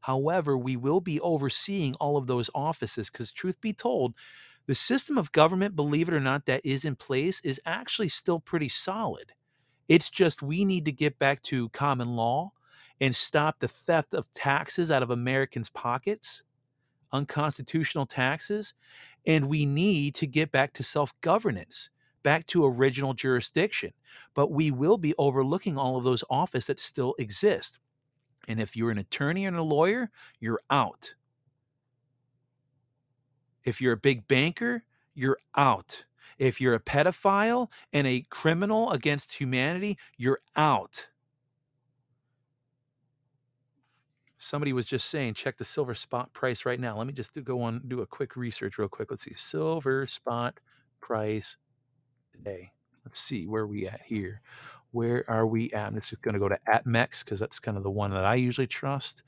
However, 0.02 0.58
we 0.58 0.78
will 0.78 1.02
be 1.02 1.20
overseeing 1.22 1.96
all 1.96 2.18
of 2.18 2.28
those 2.28 2.50
offices 2.56 3.10
because, 3.10 3.32
truth 3.32 3.60
be 3.62 3.74
told, 3.74 4.16
the 4.68 4.76
system 4.76 5.18
of 5.18 5.32
government, 5.34 5.76
believe 5.76 6.10
it 6.10 6.16
or 6.16 6.22
not, 6.22 6.46
that 6.48 6.66
is 6.66 6.86
in 6.86 6.96
place 6.96 7.42
is 7.44 7.62
actually 7.66 8.10
still 8.10 8.40
pretty 8.40 8.70
solid. 8.70 9.34
It's 9.90 10.10
just 10.10 10.44
we 10.44 10.66
need 10.66 10.86
to 10.86 10.94
get 10.94 11.20
back 11.20 11.42
to 11.44 11.70
common 11.70 12.16
law 12.16 12.52
and 13.02 13.16
stop 13.16 13.60
the 13.60 13.70
theft 13.70 14.14
of 14.14 14.32
taxes 14.34 14.92
out 14.92 15.04
of 15.04 15.12
Americans' 15.12 15.72
pockets, 15.72 16.44
unconstitutional 17.14 18.06
taxes, 18.08 18.74
and 19.28 19.50
we 19.50 19.66
need 19.66 20.16
to 20.16 20.28
get 20.28 20.52
back 20.52 20.74
to 20.74 20.84
self 20.84 21.14
governance 21.22 21.90
back 22.24 22.46
to 22.48 22.66
original 22.66 23.14
jurisdiction. 23.14 23.92
But 24.34 24.52
we 24.52 24.72
will 24.72 24.98
be 24.98 25.14
overlooking 25.18 25.78
all 25.78 25.98
of 25.98 26.04
those 26.04 26.24
offices 26.30 26.68
that 26.68 26.80
still 26.80 27.16
exist. 27.20 27.78
And 28.48 28.60
if 28.60 28.76
you're 28.76 28.92
an 28.92 28.98
attorney 28.98 29.46
and 29.46 29.56
a 29.56 29.64
lawyer, 29.64 30.10
you're 30.40 30.60
out. 30.70 31.16
If 33.64 33.80
you're 33.80 33.94
a 33.94 33.98
big 33.98 34.28
banker, 34.28 34.84
you're 35.14 35.38
out. 35.56 36.06
If 36.38 36.60
you're 36.60 36.74
a 36.74 36.80
pedophile 36.80 37.70
and 37.94 38.08
a 38.08 38.26
criminal 38.30 38.92
against 38.92 39.34
humanity, 39.34 39.98
you're 40.18 40.40
out. 40.56 41.08
Somebody 44.38 44.74
was 44.74 44.86
just 44.86 45.10
saying, 45.10 45.36
check 45.36 45.58
the 45.58 45.64
silver 45.64 45.96
spot 45.96 46.34
price 46.34 46.66
right 46.66 46.80
now. 46.80 46.98
Let 46.98 47.08
me 47.08 47.14
just 47.14 47.34
do, 47.34 47.42
go 47.42 47.62
on, 47.62 47.82
do 47.88 48.02
a 48.02 48.06
quick 48.06 48.36
research 48.36 48.78
real 48.78 48.90
quick. 48.90 49.10
Let's 49.10 49.24
see. 49.24 49.34
Silver 49.36 50.06
spot 50.06 50.60
price 51.00 51.56
today. 52.44 52.72
Let's 53.06 53.18
see 53.18 53.48
where 53.48 53.68
we 53.68 53.88
at 53.88 54.02
here. 54.02 54.42
Where 54.92 55.26
are 55.28 55.48
we 55.48 55.72
at? 55.72 55.88
I'm 55.88 55.96
just 55.96 56.22
going 56.22 56.34
to 56.34 56.40
go 56.40 56.50
to 56.50 56.60
APMEX 56.68 57.24
because 57.24 57.40
that's 57.40 57.60
kind 57.60 57.78
of 57.78 57.84
the 57.84 57.92
one 57.92 58.12
that 58.12 58.26
I 58.26 58.36
usually 58.36 58.68
trust. 58.68 59.24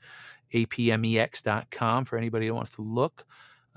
APMEX.com 0.54 2.04
for 2.04 2.16
anybody 2.16 2.46
that 2.46 2.54
wants 2.54 2.76
to 2.76 2.82
look. 2.82 3.26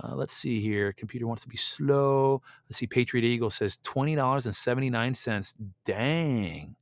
Uh, 0.02 0.16
let's 0.16 0.34
see 0.34 0.62
here. 0.62 0.94
Computer 0.94 1.28
wants 1.28 1.42
to 1.42 1.50
be 1.50 1.58
slow. 1.58 2.42
Let's 2.66 2.78
see. 2.78 2.88
Patriot 2.88 3.26
Eagle 3.26 3.50
says 3.50 3.80
$20.79. 3.84 5.56
Dang. 5.84 6.76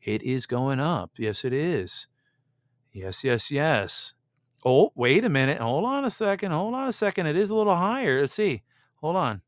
It 0.00 0.22
is 0.22 0.46
going 0.46 0.80
up. 0.80 1.10
Yes, 1.18 1.44
it 1.44 1.52
is. 1.52 2.06
Yes, 2.92 3.24
yes, 3.24 3.50
yes. 3.50 4.14
Oh, 4.64 4.92
wait 4.94 5.24
a 5.24 5.28
minute. 5.28 5.60
Hold 5.60 5.84
on 5.84 6.04
a 6.04 6.10
second. 6.10 6.52
Hold 6.52 6.74
on 6.74 6.88
a 6.88 6.92
second. 6.92 7.26
It 7.26 7.36
is 7.36 7.50
a 7.50 7.54
little 7.54 7.76
higher. 7.76 8.20
Let's 8.20 8.32
see. 8.32 8.62
Hold 8.96 9.16
on. 9.16 9.42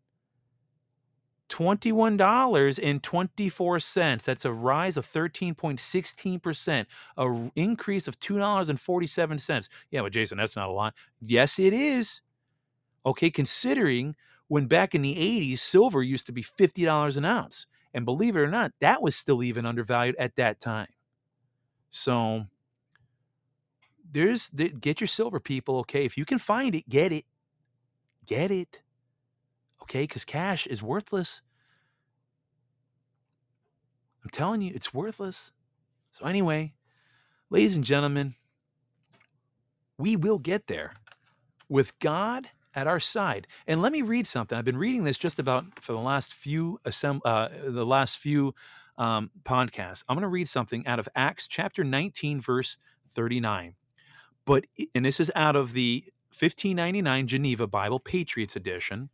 $21.24. 1.49 4.25
That's 4.25 4.45
a 4.45 4.53
rise 4.53 4.97
of 4.97 5.07
13.16%, 5.07 6.87
a 7.17 7.51
increase 7.57 8.09
of 8.09 8.19
$2.47. 8.19 9.69
Yeah, 9.91 10.03
but 10.03 10.13
Jason, 10.13 10.39
that's 10.39 10.57
not 10.57 10.69
a 10.69 10.73
lot. 10.73 10.95
Yes, 11.21 11.59
it 11.59 11.73
is. 11.73 12.21
Okay, 13.05 13.31
considering 13.31 14.17
when 14.49 14.67
back 14.67 14.95
in 14.95 15.03
the 15.03 15.15
80s, 15.15 15.59
silver 15.59 16.03
used 16.03 16.27
to 16.27 16.33
be 16.33 16.43
$50 16.43 17.17
an 17.17 17.25
ounce. 17.25 17.67
And 17.95 18.05
believe 18.05 18.37
it 18.37 18.41
or 18.41 18.49
not, 18.49 18.73
that 18.81 19.03
was 19.03 19.17
still 19.17 19.43
even 19.43 19.65
undervalued 19.65 20.17
at 20.19 20.37
that 20.37 20.61
time. 20.61 20.89
So 21.91 22.45
there's 24.11 24.51
get 24.51 25.01
your 25.01 25.09
silver 25.09 25.41
people, 25.41 25.79
okay? 25.79 26.05
If 26.05 26.19
you 26.19 26.25
can 26.25 26.39
find 26.39 26.75
it, 26.75 26.89
get 26.89 27.13
it. 27.13 27.25
Get 28.27 28.51
it 28.51 28.83
okay? 29.87 30.03
Because 30.03 30.25
cash 30.25 30.67
is 30.67 30.83
worthless. 30.83 31.43
I'm 34.23 34.31
telling 34.31 34.61
you, 34.61 34.73
it's 34.75 34.93
worthless. 34.93 35.53
So, 36.11 36.27
anyway, 36.27 36.75
ladies 37.51 37.77
and 37.77 37.85
gentlemen, 37.85 38.35
we 39.99 40.17
will 40.17 40.39
get 40.39 40.67
there 40.67 40.95
with 41.69 41.97
God 42.01 42.49
at 42.75 42.87
our 42.87 43.01
side. 43.01 43.47
And 43.67 43.81
let 43.81 43.93
me 43.93 44.03
read 44.03 44.27
something. 44.27 44.57
I've 44.57 44.65
been 44.65 44.77
reading 44.77 45.05
this 45.05 45.17
just 45.17 45.39
about 45.39 45.65
for 45.81 45.93
the 45.93 46.01
last 46.01 46.35
few 46.35 46.81
assemb- 46.85 47.23
uh, 47.25 47.49
the 47.65 47.87
last 47.87 48.19
few 48.19 48.55
um, 48.99 49.31
podcasts. 49.45 50.05
I'm 50.09 50.17
going 50.17 50.23
to 50.23 50.29
read 50.29 50.49
something 50.49 50.87
out 50.87 50.99
of 50.99 51.09
Acts 51.15 51.47
chapter 51.47 51.85
19, 51.85 52.41
verse 52.41 52.77
39. 53.09 53.75
But 54.45 54.67
and 54.95 55.05
this 55.05 55.21
is 55.21 55.31
out 55.35 55.57
of 55.57 55.73
the 55.73 56.05
1599 56.31 57.27
Geneva 57.29 57.67
Bible 57.67 58.01
Patriots 58.01 58.57
edition. 58.57 59.11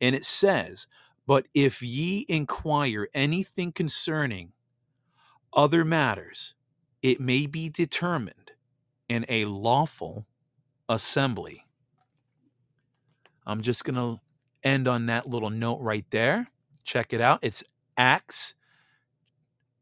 And 0.00 0.14
it 0.14 0.24
says, 0.24 0.86
But 1.26 1.46
if 1.54 1.82
ye 1.82 2.24
inquire 2.28 3.08
anything 3.14 3.72
concerning 3.72 4.52
other 5.52 5.84
matters, 5.84 6.54
it 7.02 7.20
may 7.20 7.46
be 7.46 7.68
determined 7.68 8.52
in 9.08 9.24
a 9.28 9.44
lawful 9.46 10.26
assembly. 10.88 11.64
I'm 13.46 13.62
just 13.62 13.84
going 13.84 13.94
to 13.96 14.20
end 14.62 14.88
on 14.88 15.06
that 15.06 15.28
little 15.28 15.50
note 15.50 15.80
right 15.80 16.04
there. 16.10 16.48
Check 16.84 17.12
it 17.12 17.20
out. 17.20 17.38
It's 17.42 17.64
Acts 17.96 18.54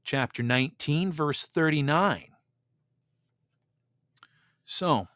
chapter 0.05 0.43
19, 0.43 1.13
verse 1.13 1.47
39. 1.47 2.29
So 4.65 5.09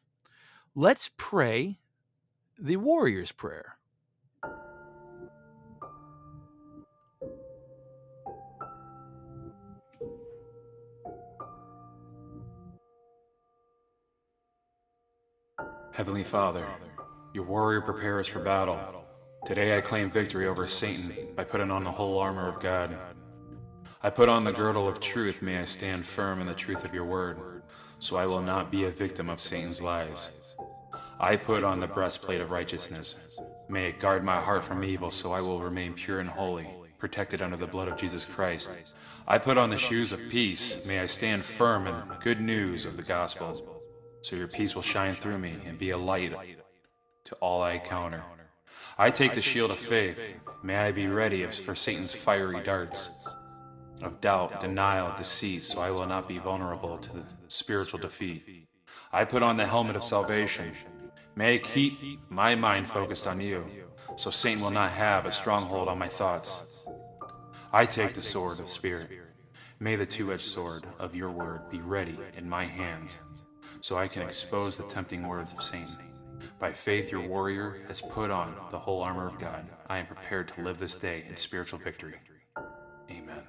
let's 0.75 1.11
pray 1.17 1.79
the 2.59 2.77
warrior's 2.77 3.33
prayer. 3.33 3.77
Heavenly 16.01 16.25
Father, 16.25 16.65
your 17.35 17.45
warrior 17.45 17.83
prepares 17.83 18.27
for 18.27 18.39
battle. 18.39 19.05
Today 19.45 19.77
I 19.77 19.83
claim 19.83 20.11
victory 20.11 20.47
over 20.47 20.67
Satan 20.67 21.13
by 21.37 21.45
putting 21.45 21.71
on 21.71 21.85
the 21.85 21.91
whole 21.91 22.19
armor 22.19 22.49
of 22.49 22.59
God. 22.59 22.97
I 24.03 24.09
put 24.09 24.31
on 24.31 24.45
the 24.45 24.51
girdle 24.51 24.89
of 24.89 24.99
truth, 24.99 25.43
may 25.43 25.59
I 25.59 25.67
stand 25.67 26.07
firm 26.07 26.41
in 26.41 26.47
the 26.47 26.55
truth 26.55 26.87
of 26.87 26.95
your 26.95 27.05
word, 27.05 27.63
so 27.99 28.17
I 28.17 28.25
will 28.25 28.41
not 28.41 28.71
be 28.71 28.85
a 28.85 28.91
victim 28.91 29.29
of 29.29 29.41
Satan's 29.41 29.83
lies. 29.83 30.31
I 31.21 31.37
put 31.37 31.65
on 31.65 31.81
the 31.81 31.87
breastplate 31.87 32.41
of 32.41 32.51
righteousness. 32.51 33.17
May 33.69 33.91
it 33.91 34.01
guard 34.01 34.25
my 34.25 34.41
heart 34.41 34.65
from 34.65 34.83
evil, 34.83 35.11
so 35.11 35.33
I 35.33 35.43
will 35.43 35.61
remain 35.61 35.93
pure 35.93 36.21
and 36.21 36.31
holy, 36.31 36.67
protected 36.97 37.43
under 37.43 37.59
the 37.59 37.67
blood 37.67 37.89
of 37.89 37.99
Jesus 37.99 38.25
Christ. 38.25 38.71
I 39.29 39.37
put 39.37 39.59
on 39.59 39.69
the 39.69 39.77
shoes 39.77 40.13
of 40.13 40.31
peace. 40.31 40.87
May 40.87 41.01
I 41.01 41.05
stand 41.05 41.43
firm 41.43 41.87
in 41.87 42.01
the 42.01 42.17
good 42.23 42.41
news 42.41 42.87
of 42.87 42.97
the 42.97 43.03
gospel 43.03 43.70
so 44.23 44.37
your 44.37 44.49
peace 44.49 44.75
will 44.75 44.83
shine 44.83 45.15
through 45.15 45.39
me 45.39 45.55
and 45.67 45.79
be 45.79 45.91
a 45.91 45.99
light 45.99 46.35
to 47.25 47.35
all 47.37 47.63
I 47.63 47.73
encounter. 47.73 48.23
I 48.99 49.11
take 49.11 49.35
the 49.35 49.41
shield 49.41 49.71
of 49.71 49.79
faith. 49.79 50.35
May 50.63 50.77
I 50.77 50.93
be 50.93 51.07
ready 51.07 51.47
for 51.47 51.75
Satan's 51.75 52.13
fiery 52.13 52.63
darts 52.63 53.11
of 54.03 54.21
doubt, 54.21 54.61
denial, 54.61 55.15
deceit, 55.17 55.63
so 55.63 55.81
I 55.81 55.91
will 55.91 56.07
not 56.07 56.29
be 56.29 56.39
vulnerable 56.39 56.99
to 56.99 57.13
the 57.13 57.25
spiritual 57.49 57.99
defeat. 57.99 58.67
I 59.13 59.25
put 59.25 59.43
on 59.43 59.57
the 59.57 59.67
helmet 59.67 59.97
of 59.97 60.05
salvation. 60.05 60.73
May 61.35 61.55
I 61.55 61.59
keep 61.59 62.21
my 62.29 62.55
mind 62.55 62.87
focused 62.89 63.27
on 63.27 63.41
you, 63.41 63.65
so 64.17 64.31
Satan 64.31 64.63
will 64.63 64.71
not 64.71 64.91
have 64.91 65.27
a 65.27 65.33
stronghold 65.33 65.89
on 65.89 65.99
my 65.99 66.09
thoughts. 66.09 66.85
I 67.73 67.87
take 67.87 68.15
the 68.15 68.23
sword 68.23 68.61
of 68.61 68.69
Spirit. 68.69 69.09
May 69.79 69.97
the 69.97 70.05
two 70.05 70.33
edged 70.33 70.45
sword 70.45 70.85
of 70.99 71.15
your 71.15 71.31
word 71.31 71.71
be 71.71 71.81
ready 71.81 72.19
in 72.37 72.49
my 72.49 72.65
hands 72.65 73.19
so 73.81 73.97
I 73.97 74.09
can 74.09 74.23
expose 74.23 74.77
the 74.77 74.85
tempting 74.85 75.27
words 75.27 75.53
of 75.53 75.63
Satan. 75.63 75.97
By 76.59 76.73
faith, 76.73 77.11
your 77.11 77.27
warrior 77.27 77.81
has 77.89 78.01
put 78.01 78.31
on 78.31 78.55
the 78.71 78.79
whole 78.79 79.03
armor 79.03 79.27
of 79.27 79.39
God. 79.39 79.67
I 79.89 79.99
am 79.99 80.07
prepared 80.07 80.49
to 80.49 80.63
live 80.63 80.79
this 80.79 80.95
day 80.95 81.25
in 81.29 81.37
spiritual 81.37 81.79
victory. 81.79 82.17
Amen. 83.11 83.43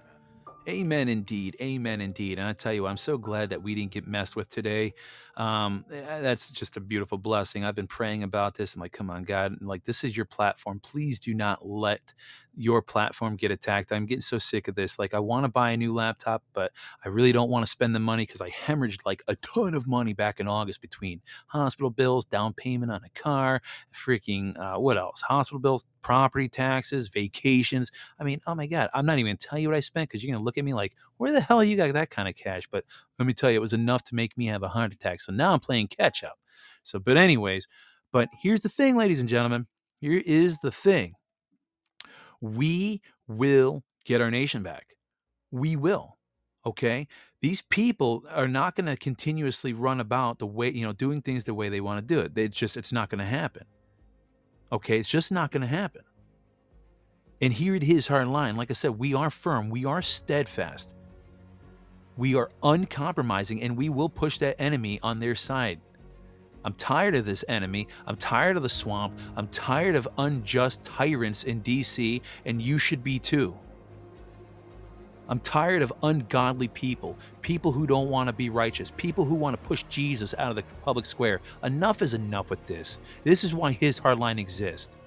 Amen 0.69 1.09
indeed. 1.09 1.57
Amen 1.59 2.01
indeed. 2.01 2.37
And 2.37 2.47
I 2.47 2.53
tell 2.53 2.73
you, 2.73 2.85
I'm 2.85 2.97
so 2.97 3.17
glad 3.17 3.49
that 3.49 3.63
we 3.63 3.75
didn't 3.75 3.91
get 3.91 4.07
messed 4.07 4.35
with 4.35 4.49
today. 4.49 4.93
Um, 5.37 5.85
eh, 5.91 6.21
that's 6.21 6.49
just 6.49 6.77
a 6.77 6.81
beautiful 6.81 7.17
blessing. 7.17 7.63
I've 7.63 7.75
been 7.75 7.87
praying 7.87 8.23
about 8.23 8.55
this. 8.55 8.75
I'm 8.75 8.81
like, 8.81 8.91
come 8.91 9.09
on, 9.09 9.23
God, 9.23 9.55
like 9.61 9.83
this 9.83 10.03
is 10.03 10.15
your 10.15 10.25
platform. 10.25 10.79
Please 10.79 11.19
do 11.19 11.33
not 11.33 11.65
let 11.67 12.13
your 12.55 12.81
platform 12.81 13.35
get 13.35 13.51
attacked. 13.51 13.91
I'm 13.91 14.05
getting 14.05 14.21
so 14.21 14.37
sick 14.37 14.67
of 14.67 14.75
this. 14.75 14.99
Like, 14.99 15.13
I 15.13 15.19
want 15.19 15.45
to 15.45 15.49
buy 15.49 15.71
a 15.71 15.77
new 15.77 15.93
laptop, 15.93 16.43
but 16.53 16.71
I 17.03 17.07
really 17.09 17.31
don't 17.31 17.49
want 17.49 17.65
to 17.65 17.71
spend 17.71 17.95
the 17.95 17.99
money 17.99 18.23
because 18.25 18.41
I 18.41 18.49
hemorrhaged 18.49 19.05
like 19.05 19.23
a 19.27 19.35
ton 19.37 19.73
of 19.73 19.87
money 19.87 20.13
back 20.13 20.39
in 20.39 20.47
August 20.47 20.81
between 20.81 21.21
hospital 21.47 21.89
bills, 21.89 22.25
down 22.25 22.53
payment 22.53 22.91
on 22.91 23.01
a 23.05 23.19
car, 23.19 23.61
freaking 23.93 24.57
uh, 24.59 24.79
what 24.79 24.97
else? 24.97 25.21
Hospital 25.21 25.59
bills, 25.59 25.85
property 26.01 26.49
taxes, 26.49 27.07
vacations. 27.07 27.91
I 28.19 28.23
mean, 28.23 28.41
oh 28.47 28.55
my 28.55 28.67
God, 28.67 28.89
I'm 28.93 29.05
not 29.05 29.17
even 29.19 29.29
going 29.29 29.37
to 29.37 29.47
tell 29.47 29.59
you 29.59 29.69
what 29.69 29.77
I 29.77 29.81
spent 29.81 30.09
because 30.09 30.23
you're 30.23 30.33
going 30.33 30.41
to 30.41 30.45
look 30.45 30.57
at 30.57 30.65
me 30.65 30.73
like, 30.73 30.93
where 31.17 31.31
the 31.31 31.41
hell 31.41 31.63
you 31.63 31.77
got 31.77 31.93
that 31.93 32.09
kind 32.09 32.27
of 32.27 32.35
cash? 32.35 32.67
But 32.69 32.83
let 33.17 33.25
me 33.25 33.33
tell 33.33 33.51
you, 33.51 33.57
it 33.57 33.61
was 33.61 33.73
enough 33.73 34.03
to 34.05 34.15
make 34.15 34.37
me 34.37 34.47
have 34.47 34.63
a 34.63 34.67
heart 34.67 34.93
attack. 34.93 35.20
So 35.25 35.31
now 35.31 35.53
I'm 35.53 35.59
playing 35.59 35.87
catch 35.87 36.23
up. 36.23 36.37
So, 36.83 36.99
but 36.99 37.17
anyways, 37.17 37.67
but 38.11 38.29
here's 38.41 38.61
the 38.61 38.69
thing, 38.69 38.97
ladies 38.97 39.19
and 39.19 39.29
gentlemen. 39.29 39.67
Here 39.99 40.21
is 40.25 40.59
the 40.59 40.71
thing 40.71 41.13
we 42.41 43.01
will 43.27 43.83
get 44.05 44.21
our 44.21 44.31
nation 44.31 44.63
back. 44.63 44.87
We 45.51 45.75
will. 45.75 46.17
Okay. 46.65 47.07
These 47.41 47.61
people 47.63 48.23
are 48.29 48.47
not 48.47 48.75
going 48.75 48.85
to 48.85 48.95
continuously 48.95 49.73
run 49.73 49.99
about 49.99 50.39
the 50.39 50.47
way, 50.47 50.71
you 50.71 50.85
know, 50.85 50.93
doing 50.93 51.21
things 51.21 51.43
the 51.43 51.53
way 51.53 51.69
they 51.69 51.81
want 51.81 52.05
to 52.05 52.13
do 52.13 52.19
it. 52.19 52.37
It's 52.37 52.57
just, 52.57 52.77
it's 52.77 52.91
not 52.91 53.09
going 53.09 53.19
to 53.19 53.25
happen. 53.25 53.63
Okay. 54.71 54.97
It's 54.99 55.09
just 55.09 55.31
not 55.31 55.51
going 55.51 55.61
to 55.61 55.67
happen. 55.67 56.01
And 57.41 57.51
here 57.51 57.73
it 57.73 57.83
is, 57.83 58.07
hard 58.07 58.27
line. 58.27 58.55
Like 58.55 58.69
I 58.69 58.75
said, 58.75 58.91
we 58.99 59.15
are 59.15 59.31
firm, 59.31 59.71
we 59.71 59.85
are 59.85 60.01
steadfast, 60.03 60.93
we 62.17 62.35
are 62.35 62.49
uncompromising, 62.63 63.61
and 63.61 63.77
we 63.77 63.89
will 63.89 64.09
push 64.09 64.37
that 64.39 64.59
enemy 64.59 64.99
on 65.01 65.19
their 65.19 65.35
side. 65.35 65.79
I'm 66.63 66.73
tired 66.73 67.15
of 67.15 67.25
this 67.25 67.43
enemy. 67.47 67.87
I'm 68.05 68.15
tired 68.15 68.57
of 68.57 68.63
the 68.63 68.69
swamp. 68.69 69.19
I'm 69.35 69.47
tired 69.47 69.95
of 69.95 70.07
unjust 70.17 70.83
tyrants 70.83 71.43
in 71.43 71.61
DC, 71.61 72.21
and 72.45 72.61
you 72.61 72.77
should 72.77 73.03
be 73.03 73.17
too. 73.17 73.57
I'm 75.27 75.39
tired 75.39 75.81
of 75.81 75.93
ungodly 76.03 76.67
people, 76.67 77.17
people 77.41 77.71
who 77.71 77.87
don't 77.87 78.09
want 78.09 78.27
to 78.27 78.33
be 78.33 78.49
righteous, 78.49 78.91
people 78.97 79.23
who 79.23 79.33
want 79.33 79.55
to 79.55 79.67
push 79.67 79.83
Jesus 79.83 80.35
out 80.37 80.49
of 80.49 80.57
the 80.57 80.63
public 80.83 81.05
square. 81.05 81.39
Enough 81.63 82.01
is 82.01 82.13
enough 82.13 82.49
with 82.49 82.65
this. 82.65 82.99
This 83.23 83.45
is 83.45 83.55
why 83.55 83.71
his 83.71 83.97
hardline 83.97 84.39
exists. 84.39 84.97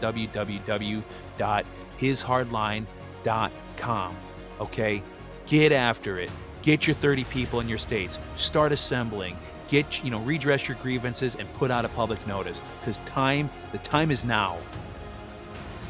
www.hishardline.com. 1.99 4.15
Okay? 4.59 5.03
Get 5.47 5.71
after 5.71 6.19
it. 6.19 6.31
Get 6.61 6.87
your 6.87 6.95
30 6.95 7.23
people 7.25 7.59
in 7.59 7.69
your 7.69 7.77
states. 7.77 8.17
Start 8.35 8.71
assembling. 8.71 9.37
Get, 9.69 10.03
you 10.03 10.11
know, 10.11 10.19
redress 10.19 10.67
your 10.67 10.77
grievances 10.77 11.35
and 11.35 11.51
put 11.53 11.71
out 11.71 11.85
a 11.85 11.89
public 11.89 12.25
notice 12.27 12.61
because 12.79 12.99
time, 12.99 13.49
the 13.71 13.77
time 13.79 14.11
is 14.11 14.23
now. 14.25 14.57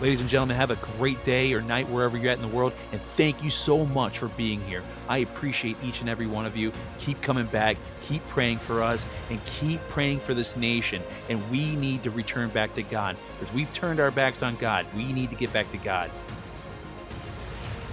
Ladies 0.01 0.21
and 0.21 0.29
gentlemen, 0.29 0.55
have 0.55 0.71
a 0.71 0.77
great 0.97 1.21
day 1.25 1.51
or 1.51 1.61
night 1.61 1.89
wherever 1.89 2.17
you're 2.17 2.31
at 2.31 2.37
in 2.37 2.49
the 2.49 2.55
world, 2.55 2.71
and 2.93 3.01
thank 3.01 3.43
you 3.43 3.49
so 3.49 3.85
much 3.85 4.19
for 4.19 4.29
being 4.29 4.61
here. 4.61 4.81
I 5.09 5.17
appreciate 5.17 5.75
each 5.83 5.99
and 5.99 6.09
every 6.09 6.25
one 6.25 6.45
of 6.45 6.55
you. 6.55 6.71
Keep 6.99 7.21
coming 7.21 7.47
back, 7.47 7.75
keep 8.01 8.25
praying 8.27 8.59
for 8.59 8.81
us, 8.81 9.05
and 9.29 9.43
keep 9.43 9.81
praying 9.89 10.21
for 10.21 10.33
this 10.33 10.55
nation. 10.55 11.03
And 11.27 11.47
we 11.51 11.75
need 11.75 12.01
to 12.03 12.11
return 12.11 12.47
back 12.47 12.73
to 12.75 12.83
God 12.83 13.17
because 13.33 13.53
we've 13.53 13.71
turned 13.73 13.99
our 13.99 14.09
backs 14.09 14.41
on 14.41 14.55
God. 14.55 14.85
We 14.95 15.11
need 15.11 15.31
to 15.31 15.35
get 15.35 15.51
back 15.51 15.69
to 15.73 15.77
God. 15.77 16.09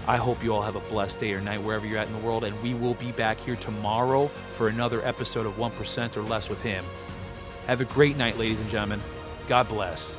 I 0.07 0.17
hope 0.17 0.45
you 0.45 0.55
all 0.55 0.63
have 0.63 0.77
a 0.77 0.81
blessed 0.89 1.19
day 1.19 1.33
or 1.33 1.41
night 1.41 1.61
wherever 1.61 1.85
you're 1.85 1.99
at 1.99 2.07
in 2.07 2.13
the 2.13 2.21
world, 2.21 2.45
and 2.45 2.63
we 2.63 2.75
will 2.75 2.95
be 2.95 3.11
back 3.11 3.37
here 3.39 3.57
tomorrow 3.57 4.29
for 4.29 4.69
another 4.69 5.05
episode 5.05 5.45
of 5.45 5.57
1% 5.57 6.17
or 6.17 6.23
Less 6.23 6.49
with 6.49 6.63
Him. 6.63 6.85
Have 7.67 7.81
a 7.81 7.85
great 7.87 8.17
night, 8.17 8.39
ladies 8.39 8.61
and 8.61 8.71
gentlemen. 8.71 9.01
God 9.49 9.67
bless. 9.67 10.17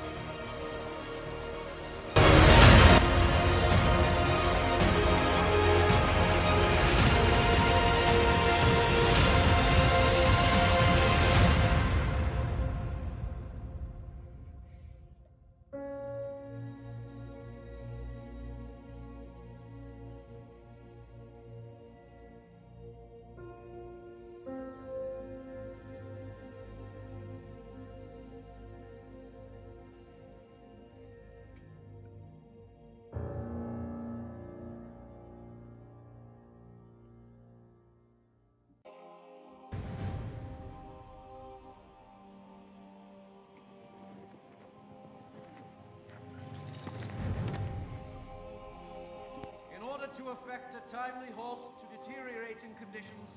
To 50.28 50.34
effect 50.34 50.75
a 50.75 50.91
timely 50.93 51.32
halt 51.38 51.73
to 51.80 51.86
deteriorating 51.97 52.71
conditions 52.78 53.30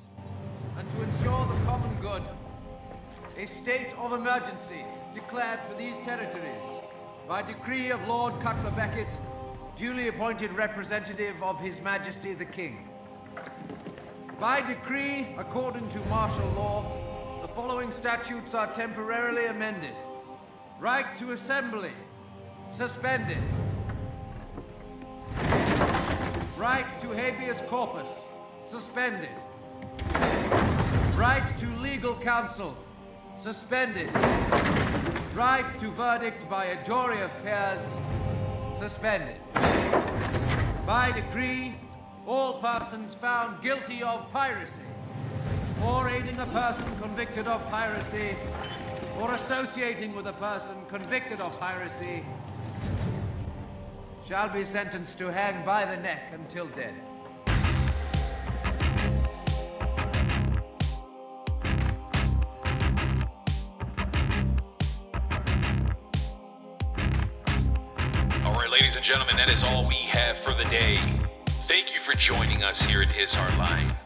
and 0.76 0.88
to 0.91 1.03
ensure 1.03 1.47
the 1.47 1.64
common 1.64 1.95
good, 2.01 2.22
a 3.38 3.47
state 3.47 3.95
of 3.97 4.12
emergency 4.12 4.84
is 5.01 5.14
declared 5.14 5.61
for 5.68 5.76
these 5.78 5.97
territories 5.99 6.82
by 7.28 7.43
decree 7.43 7.91
of 7.91 8.09
Lord 8.09 8.41
Cutler 8.41 8.72
Beckett, 8.72 9.07
duly 9.76 10.09
appointed 10.09 10.53
representative 10.55 11.41
of 11.45 11.61
His 11.61 11.80
Majesty 11.80 12.34
the 12.34 12.45
King. 12.45 12.88
By 14.41 14.61
decree, 14.61 15.28
according 15.38 15.88
to 15.91 16.01
martial 16.07 16.49
law, 16.57 17.38
the 17.41 17.49
following 17.49 17.93
statutes 17.93 18.53
are 18.53 18.72
temporarily 18.72 19.47
amended. 19.47 19.95
Right 20.80 21.14
to 21.16 21.30
assembly, 21.32 21.93
suspended. 22.72 23.38
Right 26.61 26.84
to 27.00 27.08
habeas 27.08 27.62
corpus, 27.68 28.11
suspended. 28.66 29.30
Right 31.16 31.42
to 31.58 31.66
legal 31.80 32.14
counsel, 32.16 32.76
suspended. 33.38 34.14
Right 35.34 35.64
to 35.80 35.88
verdict 35.92 36.50
by 36.50 36.66
a 36.66 36.84
jury 36.84 37.22
of 37.22 37.32
peers, 37.42 37.96
suspended. 38.76 39.36
By 40.86 41.12
decree, 41.12 41.76
all 42.26 42.61
persons 42.61 43.14
found 43.14 43.62
guilty 43.62 44.02
of 44.02 44.30
piracy, 44.30 44.82
or 45.82 46.11
aiding 46.11 46.38
a 46.40 46.46
person 46.48 46.94
convicted 47.00 47.48
of 47.48 47.66
piracy, 47.70 48.36
or 49.18 49.30
associating 49.30 50.14
with 50.14 50.26
a 50.26 50.34
person 50.34 50.76
convicted 50.90 51.40
of 51.40 51.58
piracy, 51.58 52.22
shall 54.31 54.49
be 54.49 54.64
sentenced 54.64 55.18
to 55.18 55.26
hang 55.26 55.64
by 55.64 55.85
the 55.85 55.97
neck 55.97 56.31
until 56.33 56.68
dead. 56.68 56.95
All 68.45 68.53
right, 68.53 68.70
ladies 68.70 68.95
and 68.95 69.05
gentlemen, 69.05 69.35
that 69.37 69.49
is 69.49 69.64
all 69.64 69.89
we 69.89 69.97
have 69.97 70.39
for 70.39 70.55
the 70.55 70.62
day. 70.66 71.01
Thank 71.66 71.93
you 71.93 71.99
for 71.99 72.14
joining 72.14 72.62
us 72.62 72.81
here 72.81 73.03
at 73.03 73.09
His 73.09 73.35
Line. 73.35 73.97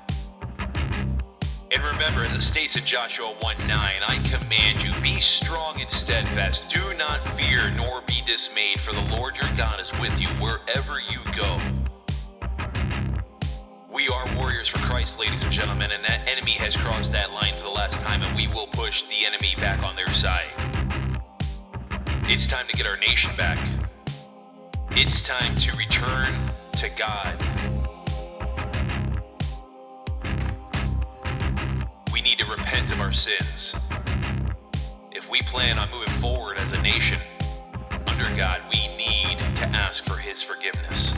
And 1.74 1.82
remember, 1.82 2.24
as 2.24 2.36
it 2.36 2.42
states 2.42 2.76
in 2.76 2.84
Joshua 2.84 3.34
1 3.40 3.66
9, 3.66 3.68
I 3.68 4.18
command 4.28 4.80
you, 4.80 4.92
be 5.02 5.20
strong 5.20 5.80
and 5.80 5.90
steadfast. 5.90 6.68
Do 6.68 6.96
not 6.96 7.24
fear 7.36 7.68
nor 7.72 8.00
be 8.02 8.22
dismayed, 8.24 8.80
for 8.80 8.92
the 8.92 9.00
Lord 9.00 9.36
your 9.36 9.50
God 9.56 9.80
is 9.80 9.92
with 9.94 10.20
you 10.20 10.28
wherever 10.40 11.00
you 11.10 11.18
go. 11.34 11.58
We 13.92 14.06
are 14.06 14.36
warriors 14.36 14.68
for 14.68 14.78
Christ, 14.86 15.18
ladies 15.18 15.42
and 15.42 15.50
gentlemen, 15.50 15.90
and 15.90 16.04
that 16.04 16.20
enemy 16.28 16.52
has 16.52 16.76
crossed 16.76 17.10
that 17.10 17.32
line 17.32 17.54
for 17.56 17.64
the 17.64 17.70
last 17.70 17.98
time, 18.00 18.22
and 18.22 18.36
we 18.36 18.46
will 18.46 18.68
push 18.68 19.02
the 19.02 19.26
enemy 19.26 19.56
back 19.56 19.82
on 19.82 19.96
their 19.96 20.14
side. 20.14 20.52
It's 22.28 22.46
time 22.46 22.68
to 22.68 22.72
get 22.74 22.86
our 22.86 22.98
nation 22.98 23.32
back. 23.36 23.58
It's 24.92 25.20
time 25.20 25.56
to 25.56 25.76
return 25.76 26.32
to 26.76 26.88
God. 26.96 27.73
Need 32.34 32.46
to 32.46 32.50
repent 32.50 32.90
of 32.90 32.98
our 32.98 33.12
sins. 33.12 33.76
If 35.12 35.30
we 35.30 35.40
plan 35.42 35.78
on 35.78 35.88
moving 35.92 36.12
forward 36.14 36.56
as 36.56 36.72
a 36.72 36.82
nation 36.82 37.20
under 38.08 38.24
God, 38.36 38.60
we 38.72 38.88
need 38.96 39.38
to 39.38 39.66
ask 39.66 40.04
for 40.04 40.16
His 40.16 40.42
forgiveness. 40.42 41.14